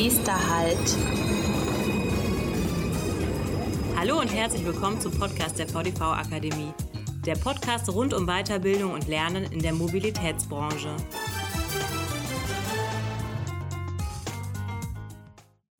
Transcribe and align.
Nächster 0.00 0.48
Halt. 0.48 0.96
Hallo 3.96 4.20
und 4.20 4.32
herzlich 4.32 4.64
willkommen 4.64 5.00
zum 5.00 5.10
Podcast 5.18 5.58
der 5.58 5.66
VDV 5.66 6.00
Akademie. 6.02 6.72
Der 7.26 7.34
Podcast 7.34 7.92
rund 7.92 8.14
um 8.14 8.24
Weiterbildung 8.24 8.92
und 8.92 9.08
Lernen 9.08 9.50
in 9.50 9.58
der 9.58 9.72
Mobilitätsbranche. 9.72 10.94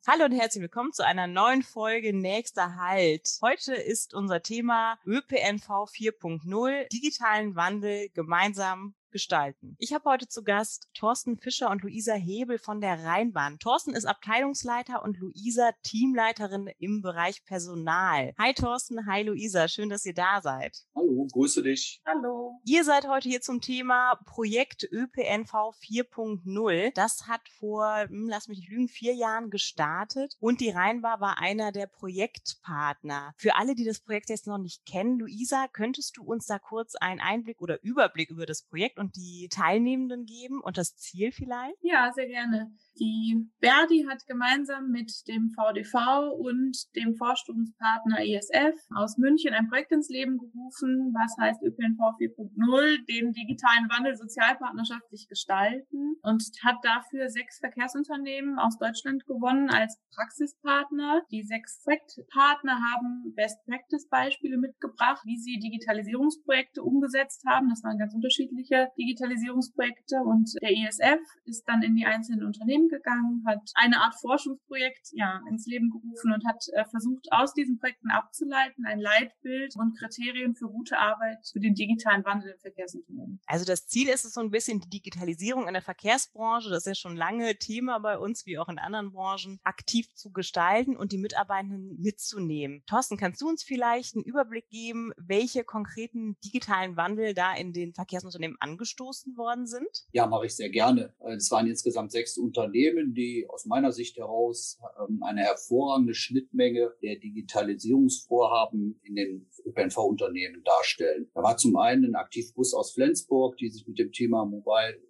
Hallo 0.08 0.24
und 0.24 0.32
herzlich 0.32 0.62
willkommen 0.62 0.92
zu 0.92 1.06
einer 1.06 1.28
neuen 1.28 1.62
Folge 1.62 2.12
Nächster 2.12 2.74
Halt. 2.74 3.38
Heute 3.40 3.74
ist 3.74 4.14
unser 4.14 4.42
Thema 4.42 4.98
ÖPNV 5.06 5.68
4.0, 5.68 6.88
digitalen 6.88 7.54
Wandel 7.54 8.08
gemeinsam 8.14 8.96
gestalten. 9.10 9.76
Ich 9.78 9.92
habe 9.92 10.08
heute 10.10 10.28
zu 10.28 10.42
Gast 10.42 10.88
Thorsten 10.94 11.38
Fischer 11.38 11.70
und 11.70 11.82
Luisa 11.82 12.14
Hebel 12.14 12.58
von 12.58 12.80
der 12.80 13.04
Rheinbahn. 13.04 13.58
Thorsten 13.58 13.94
ist 13.94 14.04
Abteilungsleiter 14.04 15.02
und 15.02 15.18
Luisa 15.18 15.70
Teamleiterin 15.82 16.70
im 16.78 17.02
Bereich 17.02 17.44
Personal. 17.44 18.34
Hi 18.38 18.52
Thorsten, 18.54 19.06
hi 19.06 19.22
Luisa, 19.22 19.68
schön, 19.68 19.88
dass 19.88 20.04
ihr 20.04 20.14
da 20.14 20.40
seid. 20.42 20.76
Hallo, 20.94 21.26
grüße 21.32 21.62
dich. 21.62 22.00
Hallo. 22.06 22.60
Ihr 22.64 22.84
seid 22.84 23.08
heute 23.08 23.28
hier 23.28 23.40
zum 23.40 23.60
Thema 23.60 24.16
Projekt 24.26 24.84
ÖPNV 24.90 25.52
4.0. 25.52 26.92
Das 26.94 27.26
hat 27.26 27.48
vor, 27.58 28.06
hm, 28.08 28.28
lass 28.28 28.48
mich 28.48 28.58
nicht 28.58 28.70
lügen, 28.70 28.88
vier 28.88 29.14
Jahren 29.14 29.50
gestartet 29.50 30.36
und 30.40 30.60
die 30.60 30.70
Rheinbahn 30.70 31.20
war 31.20 31.38
einer 31.38 31.72
der 31.72 31.86
Projektpartner. 31.86 33.32
Für 33.36 33.56
alle, 33.56 33.74
die 33.74 33.84
das 33.84 34.00
Projekt 34.00 34.30
jetzt 34.30 34.46
noch 34.46 34.58
nicht 34.58 34.84
kennen, 34.86 35.18
Luisa, 35.18 35.66
könntest 35.72 36.16
du 36.16 36.24
uns 36.24 36.46
da 36.46 36.58
kurz 36.58 36.94
einen 36.94 37.20
Einblick 37.20 37.60
oder 37.60 37.82
Überblick 37.82 38.30
über 38.30 38.46
das 38.46 38.62
Projekt 38.62 38.97
und 38.98 39.16
die 39.16 39.48
Teilnehmenden 39.50 40.26
geben 40.26 40.60
und 40.60 40.78
das 40.78 40.96
Ziel 40.96 41.32
vielleicht? 41.32 41.76
Ja, 41.82 42.10
sehr 42.12 42.26
gerne. 42.26 42.70
Die 42.98 43.48
Verdi 43.60 44.06
hat 44.08 44.26
gemeinsam 44.26 44.90
mit 44.90 45.12
dem 45.28 45.50
VDV 45.50 46.34
und 46.34 46.76
dem 46.96 47.14
Forschungspartner 47.14 48.18
ESF 48.26 48.74
aus 48.94 49.18
München 49.18 49.54
ein 49.54 49.68
Projekt 49.68 49.92
ins 49.92 50.08
Leben 50.08 50.38
gerufen, 50.38 51.14
was 51.14 51.36
heißt 51.38 51.62
ÖPNV 51.62 52.18
4.0, 52.18 53.06
den 53.06 53.32
digitalen 53.32 53.88
Wandel 53.88 54.16
sozialpartnerschaftlich 54.16 55.28
gestalten 55.28 56.16
und 56.22 56.42
hat 56.64 56.76
dafür 56.82 57.28
sechs 57.28 57.58
Verkehrsunternehmen 57.60 58.58
aus 58.58 58.78
Deutschland 58.78 59.24
gewonnen 59.26 59.70
als 59.70 59.98
Praxispartner. 60.14 61.22
Die 61.30 61.44
sechs 61.44 61.80
Projektpartner 61.84 62.80
haben 62.82 63.32
Best 63.36 63.64
Practice 63.66 64.08
Beispiele 64.08 64.58
mitgebracht, 64.58 65.22
wie 65.24 65.38
sie 65.38 65.58
Digitalisierungsprojekte 65.58 66.82
umgesetzt 66.82 67.44
haben. 67.46 67.68
Das 67.68 67.84
waren 67.84 67.98
ganz 67.98 68.12
unterschiedliche 68.14 68.88
Digitalisierungsprojekte 68.98 70.16
und 70.24 70.50
der 70.62 70.70
ESF 70.70 71.22
ist 71.44 71.62
dann 71.68 71.82
in 71.82 71.94
die 71.94 72.06
einzelnen 72.06 72.44
Unternehmen 72.44 72.87
gegangen, 72.88 73.44
hat 73.46 73.70
eine 73.74 74.00
Art 74.00 74.14
Forschungsprojekt 74.20 75.08
ja, 75.12 75.40
ins 75.50 75.66
Leben 75.66 75.90
gerufen 75.90 76.32
und 76.32 76.46
hat 76.46 76.64
äh, 76.72 76.84
versucht, 76.84 77.26
aus 77.30 77.54
diesen 77.54 77.78
Projekten 77.78 78.10
abzuleiten, 78.10 78.86
ein 78.86 79.00
Leitbild 79.00 79.74
und 79.76 79.98
Kriterien 79.98 80.54
für 80.54 80.68
gute 80.68 80.98
Arbeit 80.98 81.38
für 81.52 81.60
den 81.60 81.74
digitalen 81.74 82.24
Wandel 82.24 82.52
im 82.52 82.58
Verkehrsunternehmen. 82.58 83.40
Also 83.46 83.64
das 83.64 83.86
Ziel 83.86 84.08
ist 84.08 84.24
es 84.24 84.34
so 84.34 84.40
ein 84.40 84.50
bisschen 84.50 84.80
die 84.80 84.88
Digitalisierung 84.88 85.66
in 85.66 85.74
der 85.74 85.82
Verkehrsbranche, 85.82 86.70
das 86.70 86.78
ist 86.78 86.86
ja 86.86 86.94
schon 86.94 87.16
lange 87.16 87.56
Thema 87.58 87.98
bei 87.98 88.18
uns, 88.18 88.46
wie 88.46 88.58
auch 88.58 88.68
in 88.68 88.78
anderen 88.78 89.12
Branchen, 89.12 89.60
aktiv 89.64 90.12
zu 90.14 90.30
gestalten 90.30 90.96
und 90.96 91.12
die 91.12 91.18
Mitarbeitenden 91.18 92.00
mitzunehmen. 92.00 92.82
Thorsten, 92.86 93.16
kannst 93.16 93.40
du 93.42 93.48
uns 93.48 93.62
vielleicht 93.62 94.14
einen 94.14 94.24
Überblick 94.24 94.68
geben, 94.70 95.12
welche 95.16 95.64
konkreten 95.64 96.36
digitalen 96.44 96.96
Wandel 96.96 97.34
da 97.34 97.54
in 97.54 97.72
den 97.72 97.94
Verkehrsunternehmen 97.94 98.56
angestoßen 98.60 99.36
worden 99.36 99.66
sind? 99.66 99.88
Ja, 100.12 100.26
mache 100.26 100.46
ich 100.46 100.56
sehr 100.56 100.70
gerne. 100.70 101.14
Es 101.36 101.50
waren 101.50 101.66
insgesamt 101.66 102.12
sechs 102.12 102.38
Unternehmen 102.38 102.77
Unternehmen, 102.78 103.14
die 103.14 103.46
aus 103.48 103.66
meiner 103.66 103.92
Sicht 103.92 104.16
heraus 104.16 104.78
ähm, 105.00 105.22
eine 105.22 105.42
hervorragende 105.42 106.14
Schnittmenge 106.14 106.92
der 107.02 107.16
Digitalisierungsvorhaben 107.16 109.00
in 109.02 109.14
den 109.14 109.50
ÖPNV-Unternehmen 109.64 110.62
darstellen. 110.64 111.30
Da 111.34 111.42
war 111.42 111.56
zum 111.56 111.76
einen 111.76 112.04
ein 112.04 112.14
Aktivbus 112.14 112.74
aus 112.74 112.92
Flensburg, 112.92 113.56
die 113.56 113.68
sich 113.68 113.86
mit 113.86 113.98
dem 113.98 114.12
Thema 114.12 114.44
Mobile 114.44 115.00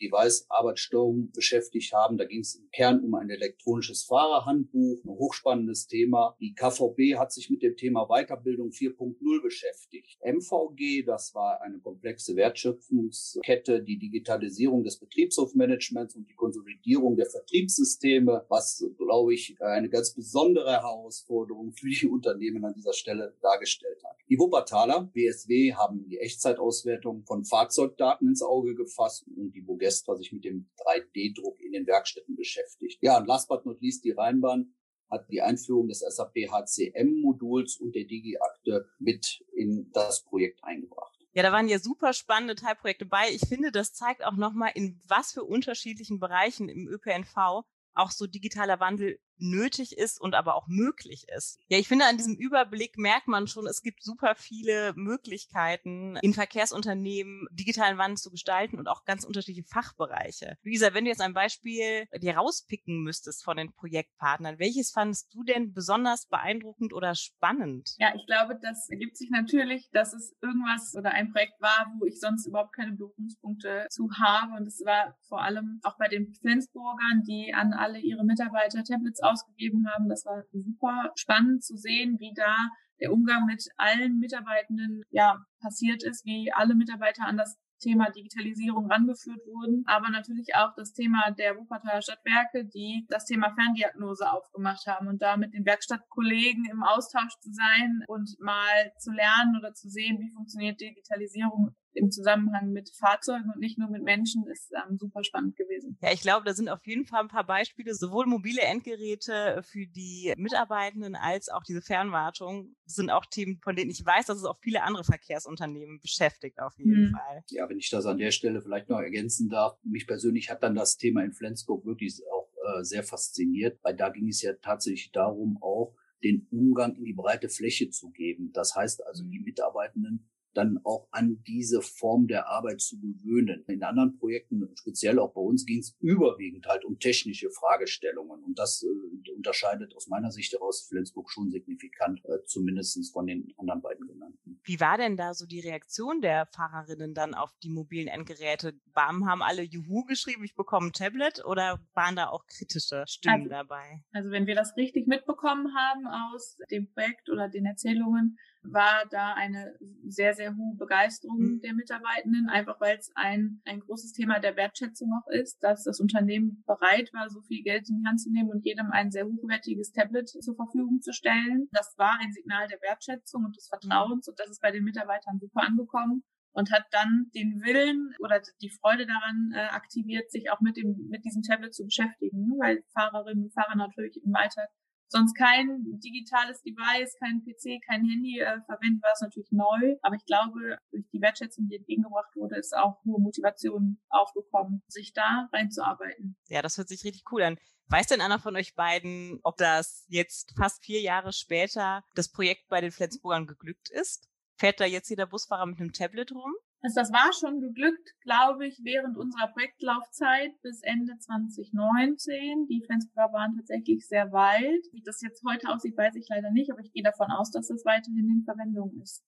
Device-Arbeitssteuerung 0.00 1.30
beschäftigt 1.32 1.92
haben. 1.92 2.16
Da 2.16 2.24
ging 2.24 2.40
es 2.40 2.54
im 2.56 2.68
Kern 2.70 3.04
um 3.04 3.14
ein 3.14 3.30
elektronisches 3.30 4.04
Fahrerhandbuch, 4.04 5.04
ein 5.04 5.10
hochspannendes 5.10 5.86
Thema. 5.86 6.36
Die 6.40 6.54
KVB 6.54 7.18
hat 7.18 7.32
sich 7.32 7.50
mit 7.50 7.62
dem 7.62 7.76
Thema 7.76 8.06
Weiterbildung 8.08 8.70
4.0 8.70 9.42
beschäftigt. 9.42 10.18
MVG, 10.22 11.04
das 11.04 11.34
war 11.34 11.60
eine 11.62 11.78
komplexe 11.78 12.36
Wertschöpfungskette, 12.36 13.82
die 13.82 13.98
Digitalisierung 13.98 14.84
des 14.84 14.98
Betriebshofmanagements 14.98 16.16
und 16.16 16.28
die 16.28 16.34
Konsolidierung 16.34 17.16
der 17.16 17.26
Vertriebssysteme, 17.26 18.44
was, 18.48 18.84
glaube 18.98 19.34
ich, 19.34 19.56
eine 19.60 19.88
ganz 19.88 20.14
besondere 20.14 20.72
Herausforderung 20.72 21.72
für 21.72 21.88
die 21.88 22.08
Unternehmen 22.08 22.64
an 22.64 22.74
dieser 22.74 22.92
Stelle 22.92 23.36
dargestellt 23.40 24.02
hat. 24.04 24.16
Die 24.28 24.38
Wuppertaler 24.38 25.10
BSW 25.12 25.74
haben 25.74 26.08
die 26.08 26.18
Echtzeitauswertung 26.18 27.24
von 27.26 27.44
Fahrzeugdaten 27.44 28.28
ins 28.28 28.42
Auge 28.42 28.74
gefasst 28.74 29.26
und 29.36 29.51
die 29.52 29.60
Bogestra 29.60 30.16
sich 30.16 30.32
mit 30.32 30.44
dem 30.44 30.70
3D-Druck 30.78 31.60
in 31.60 31.72
den 31.72 31.86
Werkstätten 31.86 32.36
beschäftigt. 32.36 32.98
Ja, 33.02 33.18
und 33.18 33.26
last 33.26 33.48
but 33.48 33.64
not 33.66 33.80
least, 33.80 34.04
die 34.04 34.12
Rheinbahn 34.12 34.74
hat 35.10 35.28
die 35.30 35.42
Einführung 35.42 35.88
des 35.88 36.00
SAP 36.00 36.34
HCM-Moduls 36.50 37.76
und 37.76 37.94
der 37.94 38.04
Digi-Akte 38.04 38.88
mit 38.98 39.44
in 39.54 39.90
das 39.92 40.24
Projekt 40.24 40.64
eingebracht. 40.64 41.18
Ja, 41.34 41.42
da 41.42 41.52
waren 41.52 41.68
ja 41.68 41.78
super 41.78 42.12
spannende 42.12 42.54
Teilprojekte 42.54 43.06
bei. 43.06 43.30
Ich 43.30 43.48
finde, 43.48 43.72
das 43.72 43.94
zeigt 43.94 44.24
auch 44.24 44.36
nochmal, 44.36 44.72
in 44.74 45.00
was 45.06 45.32
für 45.32 45.44
unterschiedlichen 45.44 46.18
Bereichen 46.18 46.68
im 46.68 46.88
ÖPNV 46.88 47.64
auch 47.94 48.10
so 48.10 48.26
digitaler 48.26 48.80
Wandel 48.80 49.18
nötig 49.42 49.98
ist 49.98 50.20
und 50.20 50.34
aber 50.34 50.54
auch 50.54 50.68
möglich 50.68 51.26
ist. 51.34 51.58
Ja, 51.68 51.78
ich 51.78 51.88
finde, 51.88 52.06
an 52.06 52.16
diesem 52.16 52.36
Überblick 52.36 52.96
merkt 52.96 53.28
man 53.28 53.46
schon, 53.46 53.66
es 53.66 53.82
gibt 53.82 54.02
super 54.02 54.34
viele 54.36 54.92
Möglichkeiten, 54.94 56.16
in 56.22 56.34
Verkehrsunternehmen 56.34 57.46
digitalen 57.50 57.98
Wandel 57.98 58.16
zu 58.16 58.30
gestalten 58.30 58.78
und 58.78 58.88
auch 58.88 59.04
ganz 59.04 59.24
unterschiedliche 59.24 59.68
Fachbereiche. 59.68 60.56
Luisa, 60.62 60.94
wenn 60.94 61.04
du 61.04 61.10
jetzt 61.10 61.20
ein 61.20 61.34
Beispiel 61.34 62.06
dir 62.20 62.36
rauspicken 62.36 63.02
müsstest 63.02 63.44
von 63.44 63.56
den 63.56 63.72
Projektpartnern, 63.72 64.58
welches 64.58 64.90
fandest 64.90 65.32
du 65.34 65.42
denn 65.42 65.72
besonders 65.72 66.26
beeindruckend 66.26 66.92
oder 66.92 67.14
spannend? 67.14 67.94
Ja, 67.98 68.14
ich 68.14 68.26
glaube, 68.26 68.58
das 68.60 68.88
ergibt 68.88 69.16
sich 69.16 69.30
natürlich, 69.30 69.90
dass 69.92 70.12
es 70.12 70.34
irgendwas 70.40 70.94
oder 70.96 71.10
ein 71.10 71.32
Projekt 71.32 71.60
war, 71.60 71.92
wo 71.98 72.06
ich 72.06 72.20
sonst 72.20 72.46
überhaupt 72.46 72.74
keine 72.74 72.92
Berührungspunkte 72.92 73.86
zu 73.90 74.08
habe. 74.12 74.56
Und 74.56 74.66
es 74.66 74.82
war 74.84 75.16
vor 75.28 75.42
allem 75.42 75.80
auch 75.82 75.96
bei 75.98 76.08
den 76.08 76.34
Flensburgern, 76.34 77.22
die 77.26 77.52
an 77.54 77.72
alle 77.72 77.98
ihre 77.98 78.24
Mitarbeiter 78.24 78.84
Tablets 78.84 79.22
ausgegeben 79.32 79.86
haben. 79.88 80.08
Das 80.08 80.24
war 80.24 80.44
super 80.52 81.12
spannend 81.16 81.64
zu 81.64 81.76
sehen, 81.76 82.16
wie 82.18 82.32
da 82.34 82.56
der 83.00 83.12
Umgang 83.12 83.46
mit 83.46 83.64
allen 83.76 84.18
Mitarbeitenden 84.18 85.02
ja 85.10 85.44
passiert 85.60 86.04
ist, 86.04 86.24
wie 86.24 86.52
alle 86.52 86.74
Mitarbeiter 86.74 87.24
an 87.26 87.36
das 87.36 87.58
Thema 87.82 88.10
Digitalisierung 88.10 88.90
rangeführt 88.90 89.40
wurden, 89.44 89.82
aber 89.86 90.08
natürlich 90.10 90.54
auch 90.54 90.72
das 90.76 90.92
Thema 90.92 91.32
der 91.32 91.56
Wuppertaler 91.58 92.00
Stadtwerke, 92.00 92.64
die 92.64 93.04
das 93.08 93.26
Thema 93.26 93.52
Ferndiagnose 93.54 94.30
aufgemacht 94.30 94.86
haben 94.86 95.08
und 95.08 95.20
da 95.20 95.36
mit 95.36 95.52
den 95.52 95.66
Werkstattkollegen 95.66 96.64
im 96.70 96.84
Austausch 96.84 97.36
zu 97.40 97.50
sein 97.52 98.04
und 98.06 98.36
mal 98.38 98.92
zu 98.98 99.10
lernen 99.10 99.56
oder 99.58 99.74
zu 99.74 99.88
sehen, 99.88 100.20
wie 100.20 100.30
funktioniert 100.30 100.80
Digitalisierung 100.80 101.74
im 101.94 102.10
Zusammenhang 102.10 102.72
mit 102.72 102.90
Fahrzeugen 102.90 103.50
und 103.52 103.60
nicht 103.60 103.78
nur 103.78 103.90
mit 103.90 104.02
Menschen 104.02 104.46
ist 104.46 104.72
ähm, 104.72 104.96
super 104.96 105.22
spannend 105.24 105.56
gewesen. 105.56 105.98
Ja, 106.00 106.12
ich 106.12 106.20
glaube, 106.20 106.44
da 106.44 106.54
sind 106.54 106.68
auf 106.68 106.84
jeden 106.86 107.06
Fall 107.06 107.20
ein 107.20 107.28
paar 107.28 107.46
Beispiele, 107.46 107.94
sowohl 107.94 108.26
mobile 108.26 108.62
Endgeräte 108.62 109.62
für 109.62 109.86
die 109.86 110.32
Mitarbeitenden 110.36 111.14
als 111.14 111.48
auch 111.48 111.62
diese 111.62 111.82
Fernwartung 111.82 112.74
sind 112.84 113.10
auch 113.10 113.26
Themen, 113.26 113.60
von 113.62 113.76
denen 113.76 113.90
ich 113.90 114.04
weiß, 114.04 114.26
dass 114.26 114.38
es 114.38 114.44
auch 114.44 114.58
viele 114.60 114.82
andere 114.82 115.04
Verkehrsunternehmen 115.04 116.00
beschäftigt 116.00 116.60
auf 116.60 116.74
jeden 116.78 117.08
mhm. 117.08 117.16
Fall. 117.16 117.42
Ja, 117.50 117.68
wenn 117.68 117.78
ich 117.78 117.90
das 117.90 118.06
an 118.06 118.18
der 118.18 118.30
Stelle 118.30 118.60
vielleicht 118.60 118.88
noch 118.88 119.00
ergänzen 119.00 119.48
darf, 119.48 119.78
mich 119.82 120.06
persönlich 120.06 120.50
hat 120.50 120.62
dann 120.62 120.74
das 120.74 120.96
Thema 120.96 121.24
in 121.24 121.32
Flensburg 121.32 121.84
wirklich 121.84 122.20
auch 122.32 122.48
äh, 122.64 122.84
sehr 122.84 123.02
fasziniert, 123.02 123.78
weil 123.82 123.96
da 123.96 124.10
ging 124.10 124.28
es 124.28 124.42
ja 124.42 124.52
tatsächlich 124.54 125.12
darum, 125.12 125.58
auch 125.60 125.94
den 126.22 126.46
Umgang 126.50 126.94
in 126.94 127.04
die 127.04 127.14
breite 127.14 127.48
Fläche 127.48 127.90
zu 127.90 128.10
geben. 128.10 128.52
Das 128.52 128.74
heißt 128.74 129.04
also, 129.06 129.24
die 129.24 129.38
mhm. 129.38 129.44
Mitarbeitenden 129.44 130.28
dann 130.54 130.78
auch 130.84 131.08
an 131.10 131.42
diese 131.46 131.82
Form 131.82 132.26
der 132.26 132.48
Arbeit 132.48 132.80
zu 132.80 132.98
gewöhnen. 133.00 133.64
In 133.68 133.82
anderen 133.82 134.18
Projekten, 134.18 134.68
speziell 134.74 135.18
auch 135.18 135.32
bei 135.32 135.40
uns, 135.40 135.66
ging 135.66 135.80
es 135.80 135.96
überwiegend 136.00 136.66
halt 136.66 136.84
um 136.84 136.98
technische 136.98 137.50
Fragestellungen. 137.50 138.42
Und 138.44 138.58
das 138.58 138.82
äh, 138.82 139.30
unterscheidet 139.30 139.94
aus 139.96 140.08
meiner 140.08 140.30
Sicht 140.30 140.52
heraus 140.52 140.86
Flensburg 140.88 141.30
schon 141.30 141.50
signifikant, 141.50 142.24
äh, 142.24 142.44
zumindest 142.44 143.12
von 143.12 143.26
den 143.26 143.52
anderen 143.56 143.82
beiden 143.82 144.06
genannten. 144.06 144.60
Wie 144.64 144.80
war 144.80 144.98
denn 144.98 145.16
da 145.16 145.34
so 145.34 145.46
die 145.46 145.60
Reaktion 145.60 146.20
der 146.20 146.46
Fahrerinnen 146.46 147.14
dann 147.14 147.34
auf 147.34 147.50
die 147.62 147.70
mobilen 147.70 148.08
Endgeräte? 148.08 148.74
BAM 148.92 149.26
haben 149.26 149.42
alle 149.42 149.62
Juhu 149.62 150.04
geschrieben, 150.04 150.44
ich 150.44 150.54
bekomme 150.54 150.88
ein 150.88 150.92
Tablet 150.92 151.44
oder 151.44 151.80
waren 151.94 152.16
da 152.16 152.28
auch 152.28 152.46
kritische 152.46 153.04
Stimmen 153.06 153.34
also, 153.34 153.48
dabei? 153.48 154.02
Also 154.12 154.30
wenn 154.30 154.46
wir 154.46 154.54
das 154.54 154.76
richtig 154.76 155.06
mitbekommen 155.06 155.74
haben 155.74 156.06
aus 156.06 156.56
dem 156.70 156.92
Projekt 156.92 157.30
oder 157.30 157.48
den 157.48 157.66
Erzählungen, 157.66 158.38
war 158.64 159.04
da 159.10 159.34
eine 159.34 159.74
sehr, 160.06 160.34
sehr 160.34 160.56
hohe 160.56 160.76
Begeisterung 160.76 161.38
mhm. 161.38 161.60
der 161.60 161.74
Mitarbeitenden, 161.74 162.48
einfach 162.48 162.80
weil 162.80 162.96
es 162.96 163.10
ein, 163.14 163.60
ein 163.64 163.80
großes 163.80 164.12
Thema 164.12 164.38
der 164.38 164.56
Wertschätzung 164.56 165.10
auch 165.12 165.30
ist, 165.30 165.62
dass 165.62 165.84
das 165.84 166.00
Unternehmen 166.00 166.62
bereit 166.66 167.10
war, 167.12 167.28
so 167.28 167.40
viel 167.42 167.62
Geld 167.62 167.88
in 167.88 168.00
die 168.00 168.06
Hand 168.06 168.20
zu 168.20 168.30
nehmen 168.30 168.50
und 168.50 168.64
jedem 168.64 168.90
ein 168.92 169.10
sehr 169.10 169.26
hochwertiges 169.26 169.92
Tablet 169.92 170.28
zur 170.28 170.54
Verfügung 170.54 171.00
zu 171.00 171.12
stellen. 171.12 171.68
Das 171.72 171.94
war 171.96 172.18
ein 172.20 172.32
Signal 172.32 172.68
der 172.68 172.80
Wertschätzung 172.80 173.44
und 173.44 173.56
des 173.56 173.68
Vertrauens 173.68 174.28
und 174.28 174.38
das 174.38 174.50
ist 174.50 174.62
bei 174.62 174.70
den 174.70 174.84
Mitarbeitern 174.84 175.38
super 175.40 175.62
angekommen 175.62 176.22
und 176.52 176.70
hat 176.70 176.84
dann 176.90 177.30
den 177.34 177.62
Willen 177.62 178.14
oder 178.20 178.40
die 178.60 178.70
Freude 178.70 179.06
daran 179.06 179.52
äh, 179.54 179.68
aktiviert, 179.74 180.30
sich 180.30 180.50
auch 180.50 180.60
mit 180.60 180.76
dem 180.76 181.08
mit 181.08 181.24
diesem 181.24 181.42
Tablet 181.42 181.74
zu 181.74 181.84
beschäftigen, 181.84 182.46
ne? 182.46 182.54
weil 182.58 182.84
Fahrerinnen 182.92 183.44
und 183.44 183.54
Fahrer 183.54 183.74
natürlich 183.74 184.20
im 184.22 184.34
Alltag 184.34 184.68
sonst 185.12 185.34
kein 185.34 185.84
digitales 186.00 186.62
Device, 186.62 187.16
kein 187.18 187.44
PC, 187.44 187.80
kein 187.86 188.04
Handy 188.04 188.40
äh, 188.40 188.60
verwenden, 188.66 189.00
war 189.02 189.10
es 189.14 189.20
natürlich 189.20 189.52
neu. 189.52 189.96
Aber 190.02 190.16
ich 190.16 190.24
glaube, 190.24 190.78
durch 190.90 191.08
die 191.12 191.20
Wertschätzung, 191.20 191.68
die 191.68 191.76
entgegengebracht 191.76 192.34
wurde, 192.34 192.56
ist 192.56 192.76
auch 192.76 193.04
hohe 193.04 193.20
Motivation 193.20 194.00
aufgekommen, 194.08 194.82
sich 194.88 195.12
da 195.12 195.48
reinzuarbeiten. 195.52 196.36
Ja, 196.48 196.62
das 196.62 196.78
hört 196.78 196.88
sich 196.88 197.04
richtig 197.04 197.24
cool 197.30 197.42
an. 197.42 197.58
Weiß 197.88 198.06
denn 198.06 198.22
einer 198.22 198.38
von 198.38 198.56
euch 198.56 198.74
beiden, 198.74 199.38
ob 199.42 199.58
das 199.58 200.06
jetzt 200.08 200.54
fast 200.56 200.82
vier 200.84 201.00
Jahre 201.00 201.32
später 201.32 202.02
das 202.14 202.30
Projekt 202.30 202.68
bei 202.68 202.80
den 202.80 202.90
Flensburgern 202.90 203.46
geglückt 203.46 203.90
ist? 203.90 204.28
Fährt 204.56 204.80
da 204.80 204.86
jetzt 204.86 205.10
jeder 205.10 205.26
Busfahrer 205.26 205.66
mit 205.66 205.78
einem 205.78 205.92
Tablet 205.92 206.32
rum? 206.32 206.54
Also 206.84 206.96
das 207.00 207.12
war 207.12 207.32
schon 207.32 207.60
geglückt, 207.60 208.10
glaube 208.22 208.66
ich, 208.66 208.80
während 208.82 209.16
unserer 209.16 209.46
Projektlaufzeit 209.52 210.60
bis 210.62 210.82
Ende 210.82 211.16
2019. 211.16 212.66
Die 212.66 212.82
Flensburger 212.84 213.32
waren 213.32 213.56
tatsächlich 213.56 214.06
sehr 214.08 214.32
weit. 214.32 214.82
Wie 214.92 215.02
das 215.04 215.22
jetzt 215.22 215.44
heute 215.48 215.68
aussieht, 215.68 215.96
weiß 215.96 216.16
ich 216.16 216.26
leider 216.28 216.50
nicht, 216.50 216.72
aber 216.72 216.80
ich 216.80 216.92
gehe 216.92 217.04
davon 217.04 217.30
aus, 217.30 217.52
dass 217.52 217.70
es 217.70 217.84
weiterhin 217.84 218.28
in 218.28 218.44
Verwendung 218.44 219.00
ist. 219.00 219.24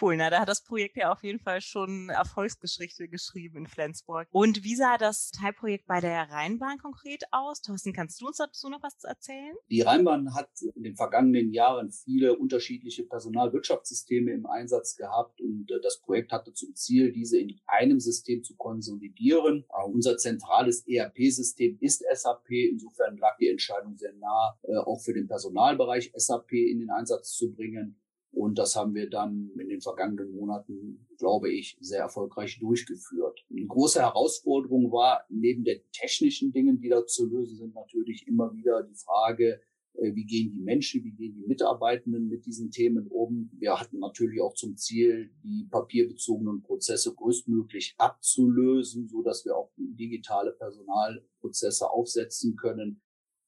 Cool, 0.00 0.16
na, 0.16 0.30
da 0.30 0.40
hat 0.40 0.48
das 0.48 0.62
Projekt 0.62 0.96
ja 0.96 1.12
auf 1.12 1.22
jeden 1.22 1.38
Fall 1.38 1.60
schon 1.60 2.08
Erfolgsgeschichte 2.08 3.08
geschrieben 3.08 3.58
in 3.58 3.66
Flensburg. 3.66 4.26
Und 4.30 4.64
wie 4.64 4.74
sah 4.74 4.96
das 4.96 5.30
Teilprojekt 5.30 5.86
bei 5.86 6.00
der 6.00 6.30
Rheinbahn 6.30 6.78
konkret 6.78 7.24
aus? 7.30 7.60
Thorsten, 7.60 7.92
kannst 7.92 8.20
du 8.20 8.26
uns 8.26 8.38
dazu 8.38 8.68
noch 8.68 8.82
was 8.82 9.04
erzählen? 9.04 9.54
Die 9.70 9.82
Rheinbahn 9.82 10.34
hat 10.34 10.50
in 10.74 10.82
den 10.82 10.96
vergangenen 10.96 11.52
Jahren 11.52 11.90
viele 11.90 12.36
unterschiedliche 12.36 13.04
Personalwirtschaftssysteme 13.04 14.32
im 14.32 14.46
Einsatz 14.46 14.96
gehabt 14.96 15.40
und 15.40 15.70
äh, 15.70 15.80
das 15.82 16.00
Projekt 16.00 16.32
hatte 16.32 16.52
zum 16.52 16.74
Ziel, 16.74 17.12
diese 17.12 17.38
in 17.38 17.60
einem 17.66 18.00
System 18.00 18.42
zu 18.42 18.56
konsolidieren. 18.56 19.64
Äh, 19.68 19.84
unser 19.86 20.16
zentrales 20.16 20.86
ERP-System 20.86 21.78
ist 21.80 22.04
SAP. 22.12 22.50
Insofern 22.50 23.16
lag 23.18 23.36
die 23.38 23.48
Entscheidung 23.48 23.96
sehr 23.96 24.12
nah, 24.14 24.58
äh, 24.62 24.76
auch 24.76 25.00
für 25.00 25.12
den 25.12 25.26
Personalbereich 25.26 26.12
SAP 26.14 26.52
in 26.52 26.80
den 26.80 26.90
Einsatz 26.90 27.32
zu 27.32 27.52
bringen. 27.52 28.01
Und 28.32 28.58
das 28.58 28.76
haben 28.76 28.94
wir 28.94 29.10
dann 29.10 29.50
in 29.58 29.68
den 29.68 29.82
vergangenen 29.82 30.32
Monaten, 30.32 31.06
glaube 31.18 31.52
ich, 31.52 31.76
sehr 31.80 32.00
erfolgreich 32.00 32.58
durchgeführt. 32.58 33.44
Eine 33.50 33.66
große 33.66 34.00
Herausforderung 34.00 34.90
war, 34.90 35.24
neben 35.28 35.64
den 35.64 35.80
technischen 35.92 36.50
Dingen, 36.50 36.80
die 36.80 36.88
da 36.88 37.06
zu 37.06 37.26
lösen 37.26 37.58
sind, 37.58 37.74
natürlich 37.74 38.26
immer 38.26 38.54
wieder 38.54 38.82
die 38.82 38.94
Frage, 38.94 39.60
äh, 39.94 40.14
wie 40.14 40.24
gehen 40.24 40.52
die 40.52 40.62
Menschen, 40.62 41.04
wie 41.04 41.12
gehen 41.12 41.34
die 41.34 41.46
Mitarbeitenden 41.46 42.28
mit 42.28 42.46
diesen 42.46 42.70
Themen 42.70 43.06
um. 43.08 43.50
Wir 43.58 43.78
hatten 43.78 43.98
natürlich 43.98 44.40
auch 44.40 44.54
zum 44.54 44.76
Ziel, 44.76 45.30
die 45.44 45.68
papierbezogenen 45.70 46.62
Prozesse 46.62 47.14
größtmöglich 47.14 47.94
abzulösen, 47.98 49.08
so 49.08 49.22
dass 49.22 49.44
wir 49.44 49.56
auch 49.56 49.70
digitale 49.76 50.52
Personalprozesse 50.52 51.90
aufsetzen 51.90 52.56
können. 52.56 53.02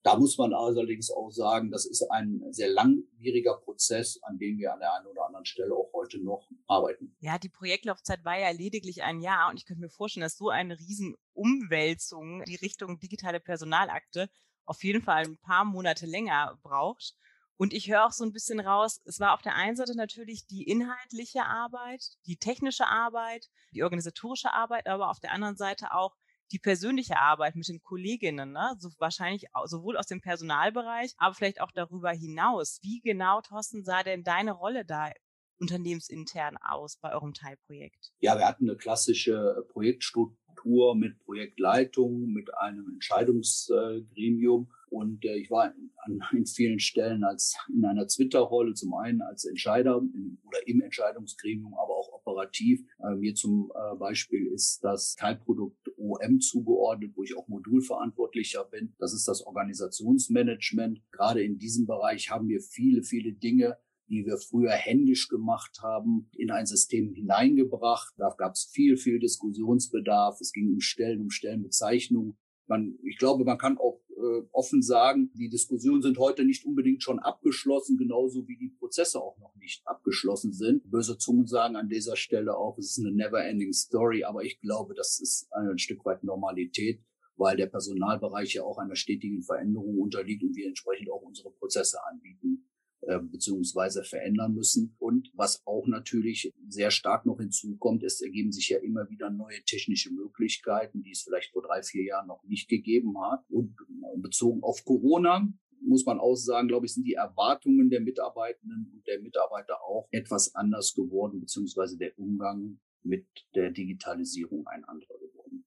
Da 0.04 0.18
muss 0.18 0.36
man 0.36 0.52
allerdings 0.52 1.10
auch 1.10 1.30
sagen, 1.30 1.70
das 1.70 1.86
ist 1.86 2.02
ein 2.10 2.42
sehr 2.50 2.68
langwieriger 2.68 3.56
Prozess, 3.56 4.22
an 4.22 4.36
dem 4.36 4.58
wir 4.58 4.74
an 4.74 4.80
der 4.80 4.92
einen 4.92 5.06
oder 5.06 5.24
anderen 5.24 5.46
Stelle 5.46 5.74
auch 5.74 5.90
heute 5.94 6.22
noch 6.22 6.46
arbeiten. 6.66 7.16
Ja, 7.20 7.38
die 7.38 7.48
Projektlaufzeit 7.48 8.22
war 8.22 8.38
ja 8.38 8.50
lediglich 8.50 9.02
ein 9.02 9.22
Jahr 9.22 9.48
und 9.48 9.56
ich 9.56 9.64
könnte 9.64 9.80
mir 9.80 9.88
vorstellen, 9.88 10.20
dass 10.20 10.36
so 10.36 10.50
eine 10.50 10.78
Riesenumwälzung 10.78 12.44
die 12.44 12.56
Richtung 12.56 13.00
digitale 13.00 13.40
Personalakte 13.40 14.28
auf 14.66 14.84
jeden 14.84 15.02
Fall 15.02 15.24
ein 15.24 15.38
paar 15.38 15.64
Monate 15.64 16.04
länger 16.04 16.58
braucht. 16.62 17.14
Und 17.56 17.72
ich 17.72 17.88
höre 17.88 18.04
auch 18.04 18.12
so 18.12 18.24
ein 18.24 18.32
bisschen 18.32 18.60
raus, 18.60 19.00
es 19.06 19.20
war 19.20 19.32
auf 19.32 19.40
der 19.40 19.54
einen 19.54 19.76
Seite 19.76 19.96
natürlich 19.96 20.46
die 20.46 20.64
inhaltliche 20.64 21.46
Arbeit, 21.46 22.04
die 22.26 22.36
technische 22.36 22.86
Arbeit, 22.86 23.48
die 23.72 23.82
organisatorische 23.82 24.52
Arbeit, 24.52 24.86
aber 24.86 25.08
auf 25.08 25.20
der 25.20 25.32
anderen 25.32 25.56
Seite 25.56 25.94
auch 25.94 26.14
die 26.52 26.58
persönliche 26.58 27.18
Arbeit 27.18 27.56
mit 27.56 27.68
den 27.68 27.82
Kolleginnen, 27.82 28.52
ne? 28.52 28.76
so 28.78 28.90
wahrscheinlich 28.98 29.46
sowohl 29.64 29.96
aus 29.96 30.06
dem 30.06 30.20
Personalbereich, 30.20 31.12
aber 31.16 31.34
vielleicht 31.34 31.60
auch 31.60 31.72
darüber 31.72 32.10
hinaus. 32.10 32.78
Wie 32.82 33.00
genau, 33.00 33.40
Thorsten, 33.40 33.84
sah 33.84 34.02
denn 34.02 34.24
deine 34.24 34.52
Rolle 34.52 34.84
da 34.84 35.10
unternehmensintern 35.58 36.56
aus 36.58 36.96
bei 36.96 37.12
eurem 37.12 37.32
Teilprojekt? 37.32 38.12
Ja, 38.20 38.36
wir 38.38 38.46
hatten 38.46 38.68
eine 38.68 38.76
klassische 38.76 39.64
Projektstruktur 39.70 40.94
mit 40.94 41.18
Projektleitung, 41.24 42.32
mit 42.32 42.52
einem 42.56 42.88
Entscheidungsgremium. 42.94 44.72
Und 44.94 45.24
äh, 45.24 45.36
ich 45.38 45.50
war 45.50 45.74
an 46.04 46.20
in 46.32 46.46
vielen 46.46 46.78
Stellen 46.78 47.24
als 47.24 47.56
in 47.74 47.84
einer 47.84 48.06
Twitter-Rolle, 48.06 48.74
zum 48.74 48.94
einen 48.94 49.22
als 49.22 49.44
Entscheider 49.44 50.00
in, 50.14 50.38
oder 50.46 50.58
im 50.68 50.80
Entscheidungsgremium, 50.80 51.74
aber 51.74 51.96
auch 51.96 52.12
operativ. 52.12 52.80
Äh, 53.00 53.16
mir 53.16 53.34
zum 53.34 53.72
äh, 53.74 53.96
Beispiel 53.96 54.46
ist 54.46 54.84
das 54.84 55.16
Teilprodukt 55.16 55.90
OM 55.96 56.38
zugeordnet, 56.38 57.10
wo 57.16 57.24
ich 57.24 57.36
auch 57.36 57.48
Modulverantwortlicher 57.48 58.64
bin. 58.70 58.94
Das 58.98 59.12
ist 59.12 59.26
das 59.26 59.44
Organisationsmanagement. 59.44 61.00
Gerade 61.10 61.42
in 61.42 61.58
diesem 61.58 61.86
Bereich 61.86 62.30
haben 62.30 62.46
wir 62.46 62.60
viele, 62.60 63.02
viele 63.02 63.32
Dinge, 63.32 63.76
die 64.08 64.24
wir 64.26 64.36
früher 64.36 64.70
händisch 64.70 65.28
gemacht 65.28 65.80
haben, 65.82 66.28
in 66.36 66.52
ein 66.52 66.66
System 66.66 67.12
hineingebracht. 67.14 68.14
Da 68.16 68.32
gab 68.38 68.52
es 68.52 68.70
viel, 68.72 68.96
viel 68.96 69.18
Diskussionsbedarf. 69.18 70.40
Es 70.40 70.52
ging 70.52 70.72
um 70.72 70.80
Stellen, 70.80 71.20
um 71.20 71.30
Stellenbezeichnungen. 71.30 72.36
Man, 72.66 72.98
ich 73.02 73.18
glaube, 73.18 73.44
man 73.44 73.58
kann 73.58 73.78
auch 73.78 74.00
äh, 74.16 74.46
offen 74.52 74.82
sagen, 74.82 75.30
die 75.34 75.48
Diskussionen 75.48 76.02
sind 76.02 76.18
heute 76.18 76.44
nicht 76.44 76.64
unbedingt 76.64 77.02
schon 77.02 77.18
abgeschlossen, 77.18 77.98
genauso 77.98 78.48
wie 78.48 78.56
die 78.56 78.70
Prozesse 78.70 79.20
auch 79.20 79.38
noch 79.38 79.54
nicht 79.56 79.86
abgeschlossen 79.86 80.52
sind. 80.52 80.90
Böse 80.90 81.18
Zungen 81.18 81.46
sagen 81.46 81.76
an 81.76 81.88
dieser 81.88 82.16
Stelle 82.16 82.56
auch, 82.56 82.78
es 82.78 82.96
ist 82.96 83.04
eine 83.04 83.14
never-ending 83.14 83.72
Story, 83.72 84.24
aber 84.24 84.42
ich 84.44 84.60
glaube, 84.60 84.94
das 84.94 85.20
ist 85.20 85.52
ein 85.52 85.78
Stück 85.78 86.04
weit 86.04 86.24
Normalität, 86.24 87.02
weil 87.36 87.56
der 87.56 87.66
Personalbereich 87.66 88.54
ja 88.54 88.62
auch 88.62 88.78
einer 88.78 88.96
stetigen 88.96 89.42
Veränderung 89.42 89.98
unterliegt 89.98 90.42
und 90.42 90.56
wir 90.56 90.68
entsprechend 90.68 91.10
auch 91.10 91.22
unsere 91.22 91.50
Prozesse 91.50 91.98
anbieten 92.06 92.66
äh, 93.06 93.20
beziehungsweise 93.20 94.04
verändern 94.04 94.54
müssen. 94.54 94.96
Und 94.98 95.30
was 95.34 95.62
auch 95.66 95.86
natürlich 95.86 96.52
sehr 96.68 96.90
stark 96.90 97.26
noch 97.26 97.38
hinzukommt, 97.38 98.02
es 98.02 98.20
ergeben 98.20 98.52
sich 98.52 98.68
ja 98.68 98.78
immer 98.78 99.08
wieder 99.10 99.30
neue 99.30 99.62
technische 99.64 100.12
Möglichkeiten, 100.12 101.02
die 101.02 101.10
es 101.10 101.22
vielleicht 101.22 101.52
vor 101.52 101.62
drei, 101.62 101.82
vier 101.82 102.04
Jahren 102.04 102.28
noch 102.28 102.42
nicht 102.44 102.68
gegeben 102.68 103.14
hat. 103.20 103.44
Und 103.48 103.76
bezogen 104.16 104.62
auf 104.62 104.84
Corona 104.84 105.48
muss 105.86 106.04
man 106.06 106.18
auch 106.18 106.34
sagen, 106.34 106.68
glaube 106.68 106.86
ich, 106.86 106.94
sind 106.94 107.06
die 107.06 107.14
Erwartungen 107.14 107.90
der 107.90 108.00
Mitarbeitenden 108.00 108.90
und 108.92 109.06
der 109.06 109.20
Mitarbeiter 109.20 109.82
auch 109.82 110.08
etwas 110.10 110.54
anders 110.54 110.94
geworden, 110.94 111.40
beziehungsweise 111.40 111.98
der 111.98 112.18
Umgang 112.18 112.78
mit 113.02 113.26
der 113.54 113.70
Digitalisierung 113.70 114.66
ein 114.66 114.84
anderer. 114.84 115.23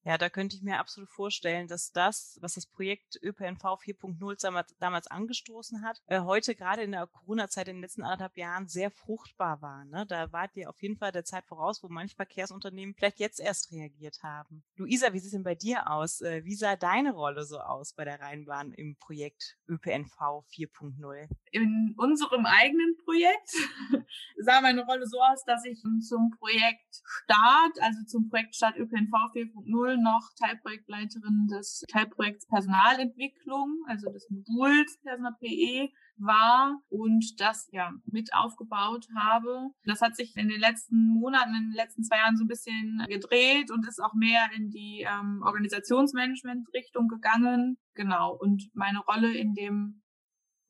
Ja, 0.08 0.18
da 0.18 0.30
könnte 0.30 0.56
ich 0.56 0.64
mir 0.64 0.80
absolut 0.80 1.10
vorstellen, 1.10 1.68
dass 1.68 1.92
das, 1.92 2.38
was 2.40 2.54
das 2.54 2.66
Projekt 2.66 3.20
ÖPNV 3.22 3.62
4.0 3.62 4.66
damals 4.80 5.08
angestoßen 5.08 5.84
hat, 5.84 6.02
äh, 6.06 6.22
heute 6.22 6.56
gerade 6.56 6.84
in 6.84 6.94
der 6.94 7.08
Corona-Zeit 7.08 7.68
in 7.68 7.76
den 7.76 7.82
letzten 7.82 8.04
anderthalb 8.04 8.38
Jahren 8.38 8.70
sehr 8.70 8.90
fruchtbar 8.90 9.62
war. 9.62 9.84
Ne? 9.84 10.06
Da 10.08 10.32
wart 10.32 10.56
ihr 10.56 10.70
auf 10.70 10.82
jeden 10.82 10.96
Fall 10.96 11.12
der 11.12 11.26
Zeit 11.26 11.46
voraus, 11.46 11.84
wo 11.84 11.90
manche 11.90 12.16
Verkehrsunternehmen 12.16 12.96
vielleicht 12.96 13.20
jetzt 13.20 13.42
erst 13.42 13.70
reagiert 13.74 14.24
haben. 14.24 14.64
Luisa, 14.78 15.12
wie 15.12 15.20
sieht 15.20 15.26
es 15.26 15.32
denn 15.34 15.44
bei 15.44 15.56
dir 15.56 15.92
aus? 15.92 16.22
Äh, 16.22 16.46
wie 16.46 16.56
sah 16.56 16.78
deine 16.78 17.12
Rolle 17.12 17.44
so 17.44 17.60
aus 17.60 17.92
bei 17.92 18.06
der 18.06 18.22
Rheinbahn 18.22 18.72
im 18.72 18.96
Projekt 18.96 19.58
ÖPNV 19.68 20.46
4.0? 20.56 21.28
In 21.52 21.96
unserem 21.98 22.46
eigenen 22.46 22.96
Projekt 23.04 23.52
sah 24.38 24.62
meine 24.62 24.86
Rolle 24.86 25.06
so 25.06 25.20
aus, 25.20 25.44
dass 25.44 25.66
ich 25.66 25.82
zum 25.82 26.32
Projekt 26.40 27.02
Start, 27.26 27.82
also 27.82 28.06
zum 28.06 28.30
Projekt 28.30 28.56
Start 28.56 28.78
ÖPNV 28.78 29.12
4.0 29.34 29.97
noch 30.02 30.30
Teilprojektleiterin 30.40 31.48
des 31.48 31.84
Teilprojekts 31.90 32.48
Personalentwicklung, 32.48 33.84
also 33.88 34.12
des 34.12 34.30
Moduls 34.30 35.00
Personal 35.02 35.36
PE 35.40 35.90
war 36.18 36.82
und 36.90 37.40
das 37.40 37.70
ja 37.72 37.92
mit 38.06 38.34
aufgebaut 38.34 39.08
habe. 39.16 39.70
Das 39.86 40.02
hat 40.02 40.16
sich 40.16 40.36
in 40.36 40.50
den 40.50 40.60
letzten 40.60 41.08
Monaten, 41.08 41.56
in 41.56 41.70
den 41.70 41.76
letzten 41.76 42.04
zwei 42.04 42.18
Jahren 42.18 42.38
so 42.38 42.44
ein 42.44 42.48
bisschen 42.48 43.06
gedreht 43.08 43.72
und 43.72 43.88
ist 43.88 44.02
auch 44.02 44.14
mehr 44.14 44.50
in 44.56 44.70
die 44.70 45.06
ähm, 45.08 45.42
Organisationsmanagement-Richtung 45.44 47.08
gegangen. 47.08 47.78
Genau. 47.94 48.36
Und 48.36 48.70
meine 48.74 49.00
Rolle 49.00 49.36
in 49.36 49.54
dem 49.54 50.02